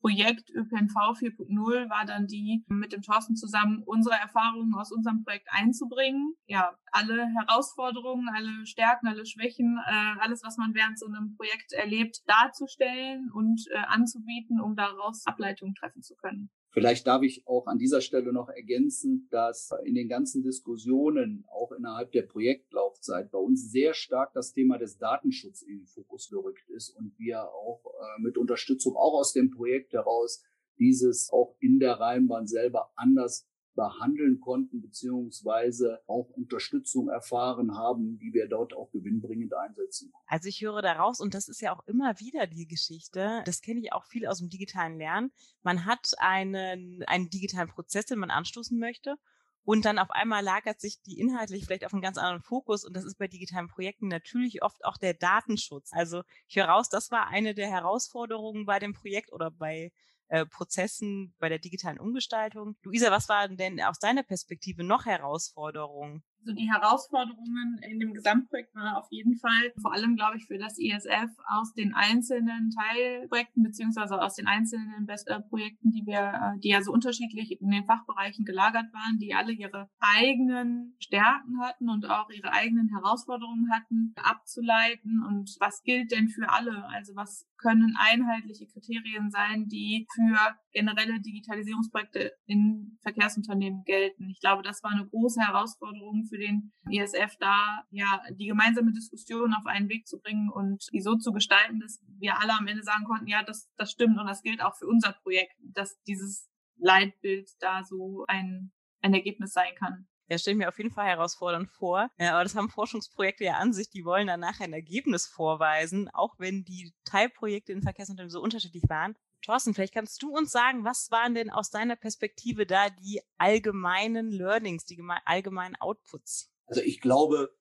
Projekt 0.00 0.50
ÖPNV 0.50 0.94
4.0 1.18 1.90
war 1.90 2.04
dann 2.04 2.26
die, 2.26 2.64
mit 2.68 2.92
dem 2.92 3.02
Thorsten 3.02 3.36
zusammen 3.36 3.82
unsere 3.84 4.16
Erfahrungen 4.16 4.74
aus 4.74 4.92
unserem 4.92 5.24
Projekt 5.24 5.48
einzubringen. 5.50 6.34
Ja, 6.46 6.72
alle 6.92 7.26
Herausforderungen, 7.38 8.28
alle 8.28 8.66
Stärken, 8.66 9.08
alle 9.08 9.26
Schwächen, 9.26 9.78
äh, 9.86 10.20
alles, 10.20 10.42
was 10.44 10.56
man 10.56 10.74
während 10.74 10.98
so 10.98 11.06
einem 11.06 11.34
Projekt 11.36 11.72
erlebt, 11.72 12.22
darzustellen 12.26 13.30
und 13.32 13.64
äh, 13.72 13.78
anzubieten, 13.88 14.60
um 14.60 14.76
daraus 14.76 15.26
Ableitungen 15.26 15.74
treffen 15.74 16.02
zu 16.02 16.14
können. 16.16 16.50
Vielleicht 16.70 17.06
darf 17.06 17.22
ich 17.22 17.46
auch 17.46 17.66
an 17.66 17.78
dieser 17.78 18.02
Stelle 18.02 18.32
noch 18.32 18.50
ergänzen, 18.50 19.26
dass 19.30 19.70
in 19.84 19.94
den 19.94 20.08
ganzen 20.08 20.42
Diskussionen, 20.42 21.44
auch 21.48 21.72
innerhalb 21.72 22.12
der 22.12 22.22
Projektlaufzeit, 22.22 23.30
bei 23.30 23.38
uns 23.38 23.70
sehr 23.70 23.94
stark 23.94 24.34
das 24.34 24.52
Thema 24.52 24.76
des 24.78 24.98
Datenschutzes 24.98 25.62
in 25.66 25.78
den 25.78 25.86
Fokus 25.86 26.28
gerückt 26.28 26.68
ist 26.68 26.90
und 26.90 27.18
wir 27.18 27.42
auch 27.42 27.82
äh, 27.86 28.20
mit 28.20 28.36
Unterstützung 28.36 28.96
auch 28.96 29.14
aus 29.14 29.32
dem 29.32 29.50
Projekt 29.50 29.94
heraus 29.94 30.44
dieses 30.78 31.30
auch 31.32 31.56
in 31.58 31.78
der 31.78 31.94
Rheinbahn 31.94 32.46
selber 32.46 32.92
anders 32.96 33.47
behandeln 33.78 34.40
konnten, 34.40 34.82
beziehungsweise 34.82 36.00
auch 36.08 36.28
Unterstützung 36.30 37.08
erfahren 37.08 37.76
haben, 37.76 38.18
die 38.18 38.34
wir 38.34 38.48
dort 38.48 38.74
auch 38.74 38.90
gewinnbringend 38.90 39.54
einsetzen. 39.54 40.12
Also 40.26 40.48
ich 40.48 40.60
höre 40.60 40.82
daraus, 40.82 41.20
und 41.20 41.32
das 41.32 41.46
ist 41.46 41.60
ja 41.60 41.72
auch 41.72 41.86
immer 41.86 42.18
wieder 42.18 42.48
die 42.48 42.66
Geschichte, 42.66 43.40
das 43.46 43.62
kenne 43.62 43.78
ich 43.80 43.92
auch 43.92 44.04
viel 44.04 44.26
aus 44.26 44.40
dem 44.40 44.48
digitalen 44.48 44.98
Lernen. 44.98 45.30
Man 45.62 45.84
hat 45.84 46.10
einen, 46.18 47.04
einen 47.04 47.30
digitalen 47.30 47.68
Prozess, 47.68 48.06
den 48.06 48.18
man 48.18 48.30
anstoßen 48.30 48.76
möchte. 48.76 49.14
Und 49.62 49.84
dann 49.84 49.98
auf 49.98 50.10
einmal 50.10 50.42
lagert 50.42 50.80
sich 50.80 51.00
die 51.02 51.20
inhaltlich 51.20 51.66
vielleicht 51.66 51.84
auf 51.84 51.92
einen 51.92 52.02
ganz 52.02 52.18
anderen 52.18 52.42
Fokus. 52.42 52.84
Und 52.84 52.96
das 52.96 53.04
ist 53.04 53.16
bei 53.16 53.28
digitalen 53.28 53.68
Projekten 53.68 54.08
natürlich 54.08 54.62
oft 54.62 54.84
auch 54.84 54.96
der 54.96 55.14
Datenschutz. 55.14 55.90
Also 55.92 56.22
ich 56.48 56.56
höre 56.56 56.64
raus, 56.64 56.88
das 56.88 57.12
war 57.12 57.28
eine 57.28 57.54
der 57.54 57.68
Herausforderungen 57.68 58.66
bei 58.66 58.80
dem 58.80 58.94
Projekt 58.94 59.32
oder 59.32 59.52
bei 59.52 59.92
äh, 60.28 60.46
Prozessen 60.46 61.34
bei 61.38 61.48
der 61.48 61.58
digitalen 61.58 61.98
Umgestaltung. 61.98 62.76
Luisa, 62.82 63.10
was 63.10 63.28
waren 63.28 63.56
denn 63.56 63.80
aus 63.80 63.98
deiner 63.98 64.22
Perspektive 64.22 64.84
noch 64.84 65.06
Herausforderungen? 65.06 66.22
Also 66.40 66.52
die 66.54 66.70
Herausforderungen 66.70 67.80
in 67.82 67.98
dem 67.98 68.14
Gesamtprojekt 68.14 68.74
waren 68.74 68.94
auf 68.94 69.06
jeden 69.10 69.36
Fall 69.36 69.72
vor 69.80 69.92
allem, 69.92 70.16
glaube 70.16 70.36
ich, 70.36 70.46
für 70.46 70.58
das 70.58 70.78
ISF 70.78 71.30
aus 71.48 71.72
den 71.74 71.94
einzelnen 71.94 72.70
Teilprojekten 72.70 73.62
beziehungsweise 73.62 74.20
aus 74.20 74.34
den 74.34 74.46
einzelnen 74.46 75.06
Best 75.06 75.28
äh, 75.28 75.40
Projekten, 75.40 75.90
die 75.90 76.06
wir, 76.06 76.54
äh, 76.54 76.58
die 76.60 76.68
ja 76.68 76.82
so 76.82 76.92
unterschiedlich 76.92 77.60
in 77.60 77.70
den 77.70 77.84
Fachbereichen 77.84 78.44
gelagert 78.44 78.92
waren, 78.92 79.18
die 79.18 79.34
alle 79.34 79.52
ihre 79.52 79.90
eigenen 80.00 80.94
Stärken 80.98 81.60
hatten 81.60 81.88
und 81.88 82.08
auch 82.08 82.30
ihre 82.30 82.52
eigenen 82.52 82.88
Herausforderungen 82.88 83.70
hatten, 83.72 84.14
abzuleiten 84.16 85.22
und 85.26 85.56
was 85.60 85.82
gilt 85.82 86.12
denn 86.12 86.28
für 86.28 86.48
alle? 86.50 86.86
Also 86.88 87.14
was 87.16 87.46
können 87.58 87.96
einheitliche 87.98 88.66
Kriterien 88.66 89.30
sein, 89.30 89.68
die 89.68 90.06
für 90.14 90.56
generelle 90.72 91.20
Digitalisierungsprojekte 91.20 92.32
in 92.46 92.98
Verkehrsunternehmen 93.02 93.82
gelten. 93.84 94.30
Ich 94.30 94.40
glaube, 94.40 94.62
das 94.62 94.82
war 94.82 94.92
eine 94.92 95.06
große 95.06 95.40
Herausforderung 95.40 96.24
für 96.28 96.38
den 96.38 96.72
ISF, 96.90 97.36
da 97.38 97.84
ja 97.90 98.22
die 98.30 98.46
gemeinsame 98.46 98.92
Diskussion 98.92 99.54
auf 99.54 99.66
einen 99.66 99.88
Weg 99.88 100.06
zu 100.06 100.20
bringen 100.20 100.50
und 100.50 100.86
die 100.92 101.00
so 101.00 101.16
zu 101.16 101.32
gestalten, 101.32 101.80
dass 101.80 102.00
wir 102.18 102.40
alle 102.40 102.52
am 102.52 102.66
Ende 102.66 102.82
sagen 102.82 103.04
konnten, 103.04 103.26
ja, 103.26 103.42
das, 103.42 103.70
das 103.76 103.90
stimmt 103.90 104.18
und 104.18 104.26
das 104.26 104.42
gilt 104.42 104.62
auch 104.62 104.76
für 104.76 104.86
unser 104.86 105.12
Projekt, 105.12 105.54
dass 105.60 106.00
dieses 106.02 106.48
Leitbild 106.76 107.50
da 107.60 107.82
so 107.84 108.24
ein, 108.28 108.72
ein 109.00 109.14
Ergebnis 109.14 109.52
sein 109.52 109.74
kann. 109.76 110.06
Ja, 110.30 110.36
stelle 110.36 110.56
ich 110.56 110.58
mir 110.58 110.68
auf 110.68 110.76
jeden 110.76 110.90
Fall 110.90 111.06
herausfordernd 111.06 111.70
vor. 111.70 112.10
Ja, 112.18 112.34
aber 112.34 112.42
das 112.42 112.54
haben 112.54 112.68
Forschungsprojekte 112.68 113.44
ja 113.44 113.54
an 113.54 113.72
sich, 113.72 113.88
die 113.88 114.04
wollen 114.04 114.26
danach 114.26 114.60
ein 114.60 114.74
Ergebnis 114.74 115.26
vorweisen, 115.26 116.10
auch 116.12 116.34
wenn 116.38 116.64
die 116.64 116.92
Teilprojekte 117.04 117.72
in 117.72 117.82
Verkehrsunternehmen 117.82 118.30
so 118.30 118.42
unterschiedlich 118.42 118.82
waren. 118.88 119.16
Thorsten, 119.42 119.74
vielleicht 119.74 119.94
kannst 119.94 120.22
du 120.22 120.36
uns 120.36 120.50
sagen, 120.50 120.84
was 120.84 121.10
waren 121.10 121.34
denn 121.34 121.50
aus 121.50 121.70
deiner 121.70 121.96
Perspektive 121.96 122.66
da 122.66 122.90
die 122.90 123.20
allgemeinen 123.38 124.30
Learnings, 124.30 124.84
die 124.84 125.02
allgemeinen 125.24 125.76
Outputs? 125.76 126.50
Also 126.66 126.80
ich 126.80 127.00
glaube, 127.00 127.54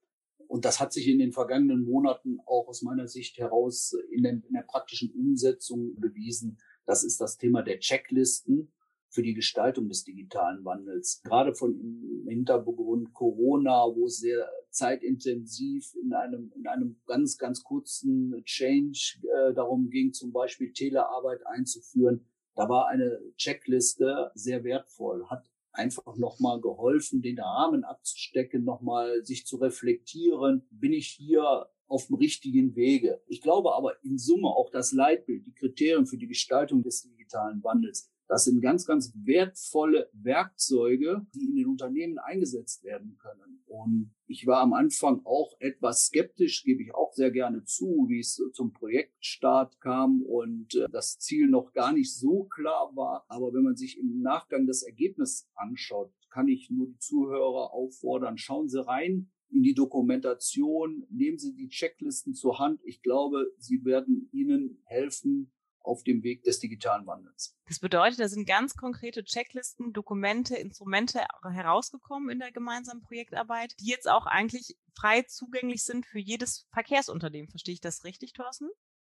und 0.47 0.65
das 0.65 0.79
hat 0.79 0.93
sich 0.93 1.07
in 1.07 1.19
den 1.19 1.33
vergangenen 1.33 1.83
Monaten 1.83 2.39
auch 2.45 2.67
aus 2.67 2.81
meiner 2.81 3.07
Sicht 3.07 3.37
heraus 3.37 3.93
in, 4.11 4.23
den, 4.23 4.43
in 4.47 4.53
der 4.53 4.63
praktischen 4.63 5.11
Umsetzung 5.11 5.95
bewiesen, 5.99 6.59
das 6.85 7.03
ist 7.03 7.19
das 7.19 7.37
Thema 7.37 7.63
der 7.63 7.79
Checklisten 7.79 8.71
für 9.09 9.23
die 9.23 9.33
Gestaltung 9.33 9.87
des 9.87 10.03
digitalen 10.03 10.63
Wandels. 10.65 11.21
Gerade 11.23 11.55
von 11.55 11.79
im 11.79 12.27
Hintergrund 12.27 13.13
Corona, 13.13 13.85
wo 13.95 14.05
es 14.05 14.19
sehr 14.19 14.47
zeitintensiv 14.69 15.95
in 15.95 16.13
einem, 16.13 16.51
in 16.55 16.67
einem 16.67 16.99
ganz, 17.05 17.37
ganz 17.37 17.63
kurzen 17.63 18.43
Change 18.43 19.19
äh, 19.23 19.53
darum 19.53 19.89
ging, 19.89 20.13
zum 20.13 20.31
Beispiel 20.31 20.71
Telearbeit 20.73 21.45
einzuführen. 21.47 22.25
Da 22.55 22.69
war 22.69 22.87
eine 22.87 23.19
Checkliste 23.37 24.31
sehr 24.33 24.63
wertvoll, 24.63 25.27
hat 25.29 25.49
einfach 25.71 26.17
nochmal 26.17 26.59
geholfen, 26.59 27.21
den 27.21 27.39
Rahmen 27.39 27.83
abzustecken, 27.83 28.63
nochmal 28.63 29.23
sich 29.23 29.45
zu 29.45 29.57
reflektieren. 29.57 30.67
Bin 30.71 30.93
ich 30.93 31.07
hier 31.07 31.67
auf 31.87 32.07
dem 32.07 32.15
richtigen 32.15 32.75
Wege? 32.75 33.21
Ich 33.27 33.41
glaube 33.41 33.75
aber 33.75 34.03
in 34.03 34.17
Summe 34.17 34.47
auch 34.47 34.69
das 34.71 34.91
Leitbild, 34.91 35.45
die 35.45 35.53
Kriterien 35.53 36.07
für 36.07 36.17
die 36.17 36.27
Gestaltung 36.27 36.83
des 36.83 37.03
digitalen 37.03 37.63
Wandels 37.63 38.11
das 38.27 38.43
sind 38.43 38.61
ganz, 38.61 38.85
ganz 38.85 39.13
wertvolle 39.15 40.09
Werkzeuge, 40.13 41.25
die 41.33 41.45
in 41.45 41.55
den 41.55 41.67
Unternehmen 41.67 42.17
eingesetzt 42.17 42.83
werden 42.83 43.17
können. 43.17 43.63
Und 43.65 44.13
ich 44.27 44.45
war 44.45 44.61
am 44.61 44.73
Anfang 44.73 45.21
auch 45.25 45.55
etwas 45.59 46.07
skeptisch, 46.07 46.63
gebe 46.63 46.83
ich 46.83 46.93
auch 46.93 47.13
sehr 47.13 47.31
gerne 47.31 47.63
zu, 47.63 48.05
wie 48.09 48.19
es 48.19 48.41
zum 48.53 48.73
Projektstart 48.73 49.79
kam 49.79 50.21
und 50.23 50.75
äh, 50.75 50.87
das 50.91 51.17
Ziel 51.19 51.47
noch 51.47 51.73
gar 51.73 51.93
nicht 51.93 52.13
so 52.13 52.43
klar 52.45 52.91
war. 52.95 53.25
Aber 53.29 53.53
wenn 53.53 53.63
man 53.63 53.75
sich 53.75 53.97
im 53.97 54.21
Nachgang 54.21 54.67
das 54.67 54.83
Ergebnis 54.83 55.49
anschaut, 55.55 56.11
kann 56.29 56.47
ich 56.47 56.69
nur 56.69 56.87
die 56.87 56.99
Zuhörer 56.99 57.73
auffordern, 57.73 58.37
schauen 58.37 58.67
Sie 58.67 58.85
rein 58.85 59.31
in 59.49 59.63
die 59.63 59.73
Dokumentation, 59.73 61.07
nehmen 61.09 61.37
Sie 61.37 61.55
die 61.55 61.69
Checklisten 61.69 62.33
zur 62.33 62.59
Hand. 62.59 62.81
Ich 62.83 63.01
glaube, 63.01 63.51
sie 63.57 63.85
werden 63.85 64.29
Ihnen 64.31 64.81
helfen, 64.83 65.51
auf 65.87 66.03
dem 66.03 66.23
Weg 66.23 66.43
des 66.43 66.59
digitalen 66.59 67.07
Wandels. 67.07 67.57
Das 67.67 67.79
bedeutet, 67.79 68.19
da 68.19 68.27
sind 68.27 68.47
ganz 68.47 68.75
konkrete 68.75 69.23
Checklisten, 69.23 69.93
Dokumente, 69.93 70.55
Instrumente 70.55 71.21
herausgekommen 71.43 72.29
in 72.29 72.39
der 72.39 72.51
gemeinsamen 72.51 73.01
Projektarbeit, 73.01 73.73
die 73.79 73.89
jetzt 73.89 74.09
auch 74.09 74.25
eigentlich 74.25 74.77
frei 74.95 75.23
zugänglich 75.23 75.83
sind 75.83 76.05
für 76.05 76.19
jedes 76.19 76.67
Verkehrsunternehmen. 76.73 77.49
Verstehe 77.49 77.73
ich 77.73 77.81
das 77.81 78.03
richtig, 78.03 78.33
Thorsten? 78.33 78.69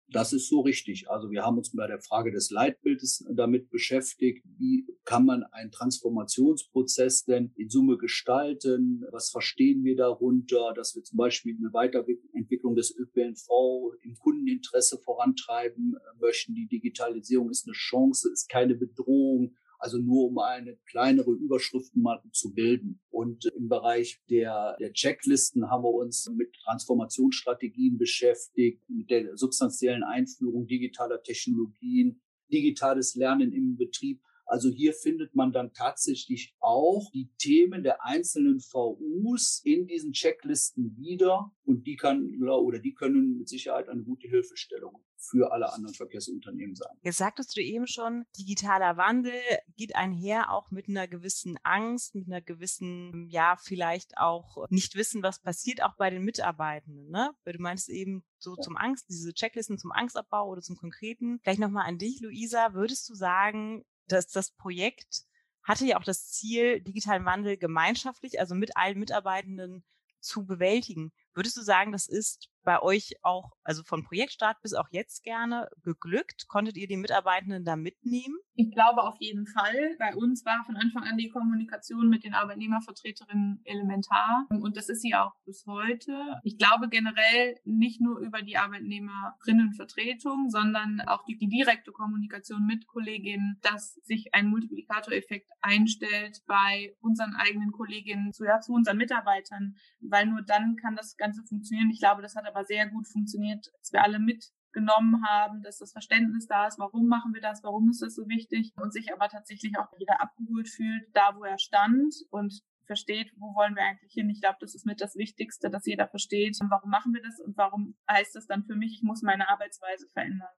Das 0.09 0.33
ist 0.33 0.49
so 0.49 0.61
richtig. 0.61 1.09
Also 1.09 1.31
wir 1.31 1.43
haben 1.43 1.57
uns 1.57 1.71
bei 1.71 1.87
der 1.87 1.99
Frage 1.99 2.31
des 2.31 2.51
Leitbildes 2.51 3.25
damit 3.31 3.69
beschäftigt. 3.69 4.45
Wie 4.57 4.85
kann 5.03 5.25
man 5.25 5.43
einen 5.43 5.71
Transformationsprozess 5.71 7.25
denn 7.25 7.51
in 7.55 7.69
Summe 7.69 7.97
gestalten? 7.97 9.03
Was 9.11 9.31
verstehen 9.31 9.83
wir 9.83 9.95
darunter? 9.95 10.73
Dass 10.75 10.95
wir 10.95 11.03
zum 11.03 11.17
Beispiel 11.17 11.57
eine 11.57 11.73
Weiterentwicklung 11.73 12.75
des 12.75 12.95
ÖPNV 12.95 13.95
im 14.03 14.15
Kundeninteresse 14.15 14.99
vorantreiben 14.99 15.95
möchten. 16.19 16.53
Die 16.53 16.67
Digitalisierung 16.67 17.49
ist 17.49 17.67
eine 17.67 17.73
Chance, 17.73 18.29
ist 18.31 18.47
keine 18.47 18.75
Bedrohung 18.75 19.55
also 19.79 19.97
nur 19.97 20.27
um 20.27 20.39
eine 20.39 20.77
kleinere 20.89 21.31
Überschrift 21.31 21.95
mal 21.95 22.21
zu 22.31 22.53
bilden. 22.53 23.01
Und 23.09 23.45
im 23.45 23.69
Bereich 23.69 24.21
der, 24.29 24.75
der 24.79 24.93
Checklisten 24.93 25.69
haben 25.69 25.83
wir 25.83 25.93
uns 25.93 26.29
mit 26.35 26.53
Transformationsstrategien 26.63 27.97
beschäftigt, 27.97 28.81
mit 28.89 29.09
der 29.09 29.35
substanziellen 29.37 30.03
Einführung 30.03 30.67
digitaler 30.67 31.21
Technologien, 31.21 32.21
digitales 32.51 33.15
Lernen 33.15 33.51
im 33.51 33.75
Betrieb. 33.77 34.21
Also 34.47 34.69
hier 34.69 34.93
findet 34.93 35.35
man 35.35 35.51
dann 35.51 35.73
tatsächlich 35.73 36.55
auch 36.59 37.09
die 37.11 37.29
Themen 37.39 37.81
der 37.81 38.05
einzelnen 38.05 38.59
VUs 38.59 39.61
in 39.63 39.87
diesen 39.87 40.11
Checklisten 40.11 40.95
wieder 40.97 41.51
und 41.63 41.87
die 41.87 41.95
kann 41.95 42.31
oder 42.43 42.79
die 42.79 42.93
können 42.93 43.37
mit 43.37 43.49
Sicherheit 43.49 43.89
eine 43.89 44.03
gute 44.03 44.27
Hilfestellung 44.27 45.03
für 45.17 45.51
alle 45.51 45.71
anderen 45.71 45.95
Verkehrsunternehmen 45.95 46.75
sein. 46.75 46.95
Jetzt 47.01 47.17
sagtest 47.17 47.55
du 47.55 47.61
eben 47.61 47.87
schon, 47.87 48.25
digitaler 48.37 48.97
Wandel 48.97 49.33
geht 49.75 49.95
einher 49.95 50.51
auch 50.51 50.71
mit 50.71 50.87
einer 50.89 51.07
gewissen 51.07 51.57
Angst, 51.63 52.15
mit 52.15 52.27
einer 52.27 52.41
gewissen, 52.41 53.27
ja, 53.29 53.55
vielleicht 53.61 54.17
auch 54.17 54.67
nicht 54.69 54.95
wissen, 54.95 55.23
was 55.23 55.41
passiert, 55.41 55.83
auch 55.83 55.95
bei 55.97 56.09
den 56.09 56.23
Mitarbeitenden, 56.23 57.09
ne? 57.09 57.31
Weil 57.43 57.53
du 57.53 57.61
meinst 57.61 57.89
eben 57.89 58.23
so 58.37 58.55
ja. 58.55 58.61
zum 58.61 58.77
Angst, 58.77 59.09
diese 59.09 59.33
Checklisten 59.33 59.77
zum 59.77 59.91
Angstabbau 59.91 60.49
oder 60.49 60.61
zum 60.61 60.75
Konkreten. 60.75 61.39
Vielleicht 61.41 61.59
nochmal 61.59 61.87
an 61.87 61.97
dich, 61.97 62.21
Luisa. 62.21 62.73
Würdest 62.73 63.09
du 63.09 63.15
sagen, 63.15 63.83
dass 64.07 64.27
das 64.27 64.51
Projekt 64.51 65.25
hatte 65.63 65.85
ja 65.85 65.97
auch 65.97 66.03
das 66.03 66.27
Ziel, 66.29 66.79
digitalen 66.81 67.25
Wandel 67.25 67.57
gemeinschaftlich, 67.57 68.39
also 68.39 68.53
mit 68.53 68.77
allen 68.77 68.99
Mitarbeitenden 68.99 69.83
zu 70.19 70.45
bewältigen. 70.45 71.11
Würdest 71.35 71.57
du 71.57 71.61
sagen, 71.61 71.91
das 71.91 72.07
ist 72.07 72.49
bei 72.65 72.81
euch 72.81 73.13
auch, 73.21 73.51
also 73.63 73.83
von 73.83 74.03
Projektstart 74.03 74.61
bis 74.61 74.73
auch 74.73 74.87
jetzt 74.89 75.23
gerne 75.23 75.69
geglückt? 75.83 76.47
Konntet 76.47 76.77
ihr 76.77 76.87
die 76.87 76.97
Mitarbeitenden 76.97 77.63
da 77.63 77.75
mitnehmen? 77.75 78.35
Ich 78.55 78.71
glaube 78.71 79.03
auf 79.03 79.15
jeden 79.19 79.45
Fall. 79.45 79.95
Bei 79.99 80.15
uns 80.15 80.45
war 80.45 80.63
von 80.65 80.75
Anfang 80.75 81.03
an 81.03 81.17
die 81.17 81.29
Kommunikation 81.29 82.09
mit 82.09 82.23
den 82.23 82.33
Arbeitnehmervertreterinnen 82.33 83.61
elementar 83.65 84.47
und 84.49 84.77
das 84.77 84.89
ist 84.89 85.01
sie 85.01 85.13
auch 85.13 85.33
bis 85.45 85.65
heute. 85.67 86.39
Ich 86.43 86.57
glaube 86.57 86.89
generell 86.89 87.55
nicht 87.65 88.01
nur 88.01 88.19
über 88.19 88.41
die 88.41 88.57
Arbeitnehmerinnenvertretung, 88.57 90.49
sondern 90.49 91.01
auch 91.01 91.23
die, 91.25 91.37
die 91.37 91.49
direkte 91.49 91.91
Kommunikation 91.91 92.65
mit 92.65 92.87
Kolleginnen, 92.87 93.59
dass 93.61 93.95
sich 94.03 94.33
ein 94.33 94.47
Multiplikatoreffekt 94.47 95.51
einstellt 95.61 96.41
bei 96.47 96.95
unseren 97.01 97.35
eigenen 97.35 97.71
Kolleginnen 97.71 98.33
zu, 98.33 98.45
ja, 98.45 98.59
zu 98.61 98.73
unseren 98.73 98.97
Mitarbeitern, 98.97 99.75
weil 99.99 100.25
nur 100.25 100.41
dann 100.41 100.77
kann 100.77 100.95
das 100.95 101.17
Ganze 101.17 101.24
funktionieren. 101.33 101.89
Ich 101.89 101.99
glaube, 101.99 102.21
das 102.21 102.35
hat 102.35 102.45
aber 102.47 102.63
sehr 102.65 102.87
gut 102.87 103.07
funktioniert, 103.07 103.71
dass 103.79 103.93
wir 103.93 104.03
alle 104.03 104.19
mit 104.19 104.51
genommen 104.75 105.23
haben, 105.25 105.63
dass 105.63 105.79
das 105.79 105.93
Verständnis 105.93 106.47
da 106.47 106.67
ist, 106.67 106.77
warum 106.77 107.07
machen 107.07 107.33
wir 107.33 107.41
das, 107.41 107.63
warum 107.63 107.89
ist 107.89 108.01
das 108.01 108.13
so 108.13 108.27
wichtig 108.27 108.73
und 108.75 108.91
sich 108.91 109.11
aber 109.13 109.29
tatsächlich 109.29 109.77
auch 109.79 109.87
jeder 109.97 110.21
abgeholt 110.21 110.67
fühlt, 110.67 111.07
da 111.13 111.33
wo 111.35 111.45
er 111.45 111.57
stand 111.57 112.13
und 112.29 112.61
versteht, 112.85 113.33
wo 113.37 113.55
wollen 113.55 113.75
wir 113.75 113.83
eigentlich 113.83 114.13
hin. 114.13 114.29
Ich 114.29 114.41
glaube, 114.41 114.57
das 114.59 114.75
ist 114.75 114.85
mit 114.85 115.01
das 115.01 115.15
Wichtigste, 115.15 115.69
dass 115.69 115.85
jeder 115.85 116.07
versteht, 116.07 116.57
warum 116.69 116.89
machen 116.89 117.13
wir 117.13 117.21
das 117.21 117.39
und 117.39 117.57
warum 117.57 117.95
heißt 118.09 118.35
das 118.35 118.47
dann 118.47 118.63
für 118.63 118.75
mich, 118.75 118.97
ich 118.97 119.03
muss 119.03 119.23
meine 119.23 119.49
Arbeitsweise 119.49 120.07
verändern. 120.09 120.53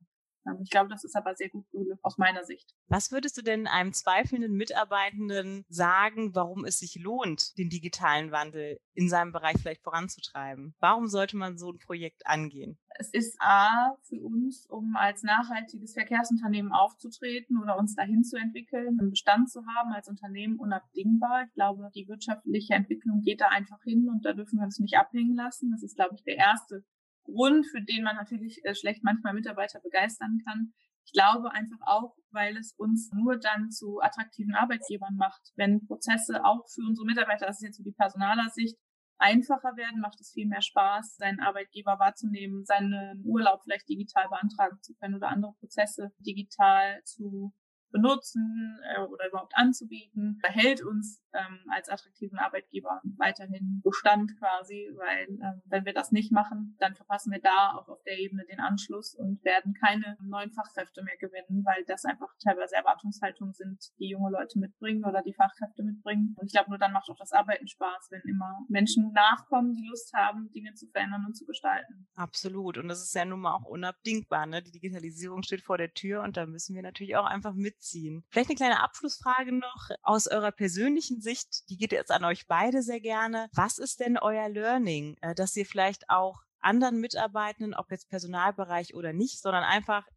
Ich 0.62 0.70
glaube, 0.70 0.90
das 0.90 1.04
ist 1.04 1.16
aber 1.16 1.36
sehr 1.36 1.50
gut 1.50 1.66
aus 2.02 2.18
meiner 2.18 2.44
Sicht. 2.44 2.74
Was 2.88 3.12
würdest 3.12 3.38
du 3.38 3.42
denn 3.42 3.68
einem 3.68 3.94
zweifelnden 3.94 4.54
Mitarbeitenden 4.54 5.66
sagen, 5.70 6.36
warum 6.36 6.66
es 6.66 6.80
sich 6.80 6.96
lohnt, 6.96 7.58
den 7.58 7.70
digitalen 7.70 8.32
Wandel 8.32 8.80
in 8.94 9.10
seinem 9.10 9.32
Bereich 9.32 9.58
vielleicht 9.58 9.84
voranzutreiben? 9.84 10.76
Warum 10.80 11.08
sollte 11.08 11.38
man 11.38 11.58
so 11.58 11.72
ein 11.72 11.80
Projekt 11.80 12.26
angehen? 12.26 12.78
Es 13.00 13.14
ist 13.14 13.38
A 13.40 13.96
für 14.02 14.20
uns, 14.22 14.66
um 14.70 14.96
als 14.96 15.22
nachhaltiges 15.22 15.94
Verkehrsunternehmen 15.94 16.72
aufzutreten 16.72 17.62
oder 17.62 17.78
uns 17.78 17.96
dahin 17.96 18.24
zu 18.24 18.38
entwickeln, 18.38 19.00
einen 19.00 19.12
Bestand 19.12 19.52
zu 19.52 19.62
haben 19.68 19.92
als 19.94 20.08
Unternehmen 20.08 20.58
unabdingbar. 20.58 21.44
Ich 21.46 21.54
glaube, 21.54 21.92
die 21.94 22.08
wirtschaftliche 22.08 22.74
Entwicklung 22.74 23.22
geht 23.22 23.42
da 23.42 23.50
einfach 23.50 23.82
hin 23.84 24.10
und 24.10 24.26
da 24.26 24.34
dürfen 24.34 24.58
wir 24.58 24.66
uns 24.66 24.80
nicht 24.80 24.98
abhängen 24.98 25.36
lassen. 25.36 25.70
Das 25.72 25.84
ist, 25.84 25.96
glaube 25.96 26.16
ich, 26.16 26.24
der 26.24 26.38
erste 26.38 26.84
Grund, 27.28 27.68
für 27.68 27.82
den 27.82 28.04
man 28.04 28.16
natürlich 28.16 28.60
äh, 28.64 28.74
schlecht 28.74 29.04
manchmal 29.04 29.34
Mitarbeiter 29.34 29.80
begeistern 29.82 30.42
kann. 30.48 30.74
Ich 31.06 31.14
glaube 31.14 31.52
einfach 31.52 31.80
auch, 31.86 32.16
weil 32.32 32.58
es 32.58 32.74
uns 32.78 33.12
nur 33.14 33.38
dann 33.38 33.70
zu 33.70 34.00
attraktiven 34.02 34.56
Arbeitgebern 34.56 35.16
macht. 35.16 35.42
Wenn 35.56 35.86
Prozesse 35.86 36.44
auch 36.44 36.68
für 36.74 36.82
unsere 36.82 37.06
Mitarbeiter, 37.06 37.46
das 37.46 37.58
ist 37.58 37.68
jetzt 37.68 37.78
so 37.78 37.84
die 37.84 37.96
Personalersicht, 37.96 38.78
einfacher 39.20 39.76
werden, 39.78 40.02
macht 40.02 40.20
es 40.20 40.32
viel 40.32 40.48
mehr 40.48 40.62
Spaß, 40.62 41.18
seinen 41.18 41.40
Arbeitgeber 41.40 42.00
wahrzunehmen, 42.00 42.66
seinen 42.66 43.24
Urlaub 43.26 43.62
vielleicht 43.64 43.90
digital 43.90 44.28
beantragen 44.30 44.78
zu 44.82 44.94
können 44.96 45.16
oder 45.16 45.30
andere 45.30 45.54
Prozesse 45.60 46.12
digital 46.20 47.02
zu 47.04 47.54
benutzen 47.92 48.80
äh, 48.96 49.02
oder 49.02 49.28
überhaupt 49.28 49.54
anzubieten, 49.56 50.40
behält 50.42 50.84
uns 50.84 51.22
ähm, 51.34 51.60
als 51.70 51.90
attraktiven 51.90 52.38
Arbeitgeber 52.38 53.02
weiterhin 53.18 53.82
Bestand 53.84 54.38
quasi, 54.40 54.90
weil 54.96 55.28
ähm, 55.30 55.62
wenn 55.66 55.86
wir 55.86 55.94
das 55.94 56.12
nicht 56.12 56.32
machen, 56.32 56.76
dann 56.80 56.96
verpassen 56.96 57.32
wir 57.32 57.42
da 57.42 57.74
auch 57.76 57.88
auf 57.88 58.02
der 58.04 58.18
Ebene 58.18 58.46
den 58.46 58.60
Anschluss 58.60 59.16
und 59.16 59.44
werden 59.44 59.74
keine 59.74 60.18
neuen 60.22 60.52
Fachkräfte 60.52 61.04
mehr 61.04 61.18
gewinnen, 61.18 61.64
weil 61.66 61.84
das 61.86 62.06
einfach 62.06 62.30
teilweise 62.44 62.76
Erwartungshaltungen 62.76 63.54
sind, 63.54 63.92
die 64.00 64.10
junge 64.10 64.32
Leute 64.32 64.60
mitbringen 64.60 65.06
oder 65.06 65.22
die 65.22 65.34
Fachkräfte 65.34 65.84
mitbringen. 65.84 66.36
Und 66.38 66.48
ich 66.48 66.54
glaube, 66.54 66.70
nur 66.70 66.80
dann 66.80 66.94
macht 66.94 67.10
auch 67.10 67.18
das 67.18 67.32
Arbeiten 67.32 67.68
Spaß, 67.68 68.08
wenn 68.12 68.22
immer 68.22 68.66
Menschen 68.70 69.12
nachkommen, 69.14 69.76
die 69.76 69.88
Lust 69.88 70.14
haben, 70.14 70.50
Dinge 70.52 70.74
zu 70.74 70.88
verändern 70.88 71.26
und 71.26 71.36
zu 71.36 71.46
gestalten. 71.46 72.08
Absolut. 72.16 72.78
Und 72.78 72.88
das 72.88 73.02
ist 73.02 73.16
ja 73.16 73.26
nun 73.26 73.42
mal 73.42 73.54
auch 73.54 73.66
unabdingbar. 73.66 74.46
Ne? 74.46 74.62
Die 74.62 74.72
Digitalisierung 74.72 75.44
steht 75.44 75.62
vor 75.62 75.78
der 75.78 75.94
Tür 75.94 76.24
und 76.24 76.38
da 76.38 76.46
müssen 76.46 76.76
wir 76.76 76.82
natürlich 76.82 77.16
auch 77.16 77.26
einfach 77.26 77.54
mitziehen. 77.78 78.24
Vielleicht 78.30 78.50
eine 78.50 78.58
kleine 78.58 78.84
Abschlussfrage 78.84 79.52
noch 79.52 79.90
aus 80.04 80.28
eurer 80.28 80.52
persönlichen 80.52 81.22
Sicht, 81.22 81.70
die 81.70 81.78
geht 81.78 81.92
jetzt 81.92 82.12
an 82.12 82.26
euch 82.26 82.48
beide 82.48 82.82
sehr 82.82 83.00
gerne. 83.00 83.50
Was 83.54 83.78
ist 83.78 84.00
denn 84.00 84.18
euer 84.18 84.50
Learning, 84.50 85.18
äh, 85.22 85.36
dass 85.36 85.56
ihr 85.56 85.66
vielleicht 85.66 86.10
auch 86.10 86.42
anderen 86.60 87.00
Mitarbeitenden, 87.00 87.74
ob 87.74 87.92
jetzt 87.92 88.10
Personalbereich 88.10 88.96
oder 88.96 89.14
nicht, 89.14 89.42
sondern 89.42 89.64
einfach 89.64 90.08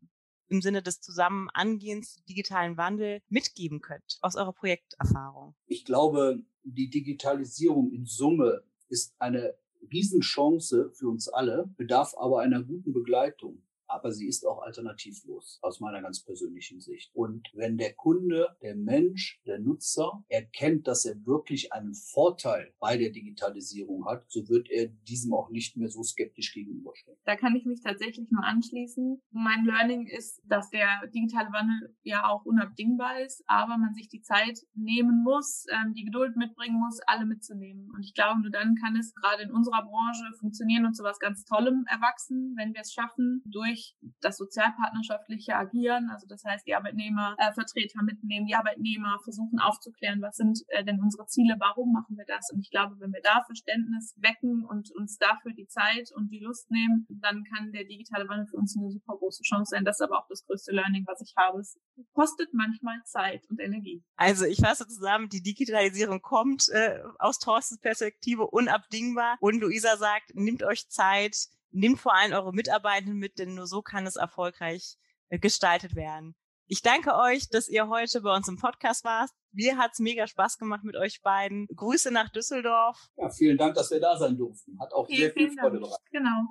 im 0.48 0.62
Sinne 0.62 0.82
des 0.82 1.00
Zusammenangehens 1.00 2.24
digitalen 2.24 2.76
Wandel 2.76 3.20
mitgeben 3.28 3.80
könnt 3.80 4.18
aus 4.20 4.36
eurer 4.36 4.52
Projekterfahrung? 4.52 5.54
Ich 5.66 5.84
glaube, 5.84 6.42
die 6.64 6.90
Digitalisierung 6.90 7.92
in 7.92 8.06
Summe 8.06 8.64
ist 8.88 9.14
eine 9.18 9.54
Riesenchance 9.92 10.90
für 10.92 11.08
uns 11.08 11.28
alle, 11.28 11.70
bedarf 11.76 12.14
aber 12.16 12.40
einer 12.40 12.62
guten 12.62 12.92
Begleitung 12.92 13.62
aber 13.90 14.12
sie 14.12 14.26
ist 14.26 14.46
auch 14.46 14.62
alternativlos 14.62 15.58
aus 15.62 15.80
meiner 15.80 16.02
ganz 16.02 16.22
persönlichen 16.24 16.80
Sicht. 16.80 17.10
Und 17.14 17.48
wenn 17.54 17.76
der 17.76 17.94
Kunde, 17.94 18.56
der 18.62 18.76
Mensch, 18.76 19.40
der 19.46 19.58
Nutzer 19.58 20.24
erkennt, 20.28 20.86
dass 20.86 21.04
er 21.04 21.26
wirklich 21.26 21.72
einen 21.72 21.94
Vorteil 21.94 22.72
bei 22.78 22.96
der 22.96 23.10
Digitalisierung 23.10 24.06
hat, 24.06 24.24
so 24.28 24.48
wird 24.48 24.70
er 24.70 24.86
diesem 24.86 25.34
auch 25.34 25.50
nicht 25.50 25.76
mehr 25.76 25.88
so 25.88 26.02
skeptisch 26.02 26.52
gegenüberstehen. 26.52 27.16
Da 27.24 27.36
kann 27.36 27.54
ich 27.56 27.64
mich 27.64 27.82
tatsächlich 27.82 28.30
nur 28.30 28.44
anschließen. 28.44 29.20
Mein 29.30 29.64
Learning 29.64 30.06
ist, 30.06 30.40
dass 30.44 30.70
der 30.70 31.06
digitale 31.08 31.52
Wandel 31.52 31.94
ja 32.02 32.28
auch 32.28 32.44
unabdingbar 32.44 33.20
ist, 33.20 33.42
aber 33.46 33.76
man 33.78 33.94
sich 33.94 34.08
die 34.08 34.22
Zeit 34.22 34.60
nehmen 34.74 35.22
muss, 35.22 35.66
ähm, 35.70 35.94
die 35.94 36.04
Geduld 36.04 36.36
mitbringen 36.36 36.78
muss, 36.78 37.00
alle 37.06 37.26
mitzunehmen. 37.26 37.90
Und 37.94 38.02
ich 38.02 38.14
glaube, 38.14 38.40
nur 38.40 38.50
dann 38.50 38.74
kann 38.76 38.96
es 38.96 39.14
gerade 39.14 39.42
in 39.42 39.50
unserer 39.50 39.82
Branche 39.82 40.32
funktionieren 40.38 40.86
und 40.86 40.94
zu 40.94 41.02
was 41.02 41.18
ganz 41.18 41.44
Tollem 41.44 41.84
erwachsen, 41.86 42.54
wenn 42.56 42.74
wir 42.74 42.80
es 42.80 42.92
schaffen, 42.92 43.42
durch 43.46 43.79
durch 43.80 43.96
das 44.20 44.36
sozialpartnerschaftliche 44.36 45.54
Agieren, 45.54 46.10
also 46.10 46.26
das 46.26 46.44
heißt 46.44 46.66
die 46.66 46.74
Arbeitnehmervertreter 46.74 48.00
äh, 48.00 48.04
mitnehmen, 48.04 48.46
die 48.46 48.54
Arbeitnehmer 48.54 49.18
versuchen 49.24 49.58
aufzuklären, 49.58 50.20
was 50.22 50.36
sind 50.36 50.60
äh, 50.68 50.84
denn 50.84 51.00
unsere 51.00 51.26
Ziele, 51.26 51.56
warum 51.58 51.92
machen 51.92 52.16
wir 52.16 52.24
das? 52.26 52.50
Und 52.52 52.60
ich 52.60 52.70
glaube, 52.70 52.96
wenn 52.98 53.12
wir 53.12 53.20
da 53.22 53.42
Verständnis 53.44 54.14
wecken 54.18 54.64
und 54.64 54.90
uns 54.96 55.18
dafür 55.18 55.52
die 55.52 55.66
Zeit 55.66 56.10
und 56.14 56.30
die 56.30 56.40
Lust 56.40 56.70
nehmen, 56.70 57.06
dann 57.08 57.44
kann 57.44 57.72
der 57.72 57.84
digitale 57.84 58.28
Wandel 58.28 58.46
für 58.46 58.56
uns 58.56 58.76
eine 58.76 58.90
super 58.90 59.16
große 59.16 59.42
Chance 59.42 59.70
sein. 59.70 59.84
Das 59.84 60.00
ist 60.00 60.06
aber 60.06 60.18
auch 60.18 60.28
das 60.28 60.44
größte 60.46 60.72
Learning, 60.72 61.04
was 61.06 61.20
ich 61.20 61.34
habe. 61.36 61.60
Es 61.60 61.78
kostet 62.12 62.52
manchmal 62.52 63.00
Zeit 63.04 63.46
und 63.48 63.60
Energie. 63.60 64.02
Also 64.16 64.44
ich 64.44 64.60
fasse 64.60 64.86
zusammen, 64.86 65.28
die 65.28 65.42
Digitalisierung 65.42 66.20
kommt 66.20 66.68
äh, 66.70 67.00
aus 67.18 67.38
Thorstens 67.38 67.80
Perspektive 67.80 68.46
unabdingbar 68.46 69.36
und 69.40 69.60
Luisa 69.60 69.96
sagt, 69.96 70.34
nimmt 70.34 70.62
euch 70.62 70.88
Zeit, 70.88 71.36
Nehmt 71.70 72.00
vor 72.00 72.14
allem 72.14 72.32
eure 72.32 72.52
Mitarbeitenden 72.52 73.18
mit, 73.18 73.38
denn 73.38 73.54
nur 73.54 73.66
so 73.66 73.82
kann 73.82 74.06
es 74.06 74.16
erfolgreich 74.16 74.96
äh, 75.28 75.38
gestaltet 75.38 75.94
werden. 75.94 76.34
Ich 76.66 76.82
danke 76.82 77.16
euch, 77.16 77.48
dass 77.48 77.68
ihr 77.68 77.88
heute 77.88 78.20
bei 78.20 78.34
uns 78.34 78.46
im 78.46 78.56
Podcast 78.56 79.04
wart. 79.04 79.30
Mir 79.52 79.76
hat's 79.76 79.98
mega 79.98 80.28
Spaß 80.28 80.58
gemacht 80.58 80.84
mit 80.84 80.94
euch 80.94 81.20
beiden. 81.20 81.66
Grüße 81.74 82.12
nach 82.12 82.28
Düsseldorf. 82.28 83.08
Ja, 83.16 83.28
vielen 83.28 83.58
Dank, 83.58 83.74
dass 83.74 83.90
wir 83.90 83.98
da 83.98 84.16
sein 84.16 84.36
durften. 84.36 84.78
Hat 84.80 84.92
auch 84.92 85.08
vielen, 85.08 85.20
sehr 85.20 85.32
viel 85.32 85.50
Freude 85.58 85.80
bereitet. 85.80 86.06
Genau. 86.12 86.46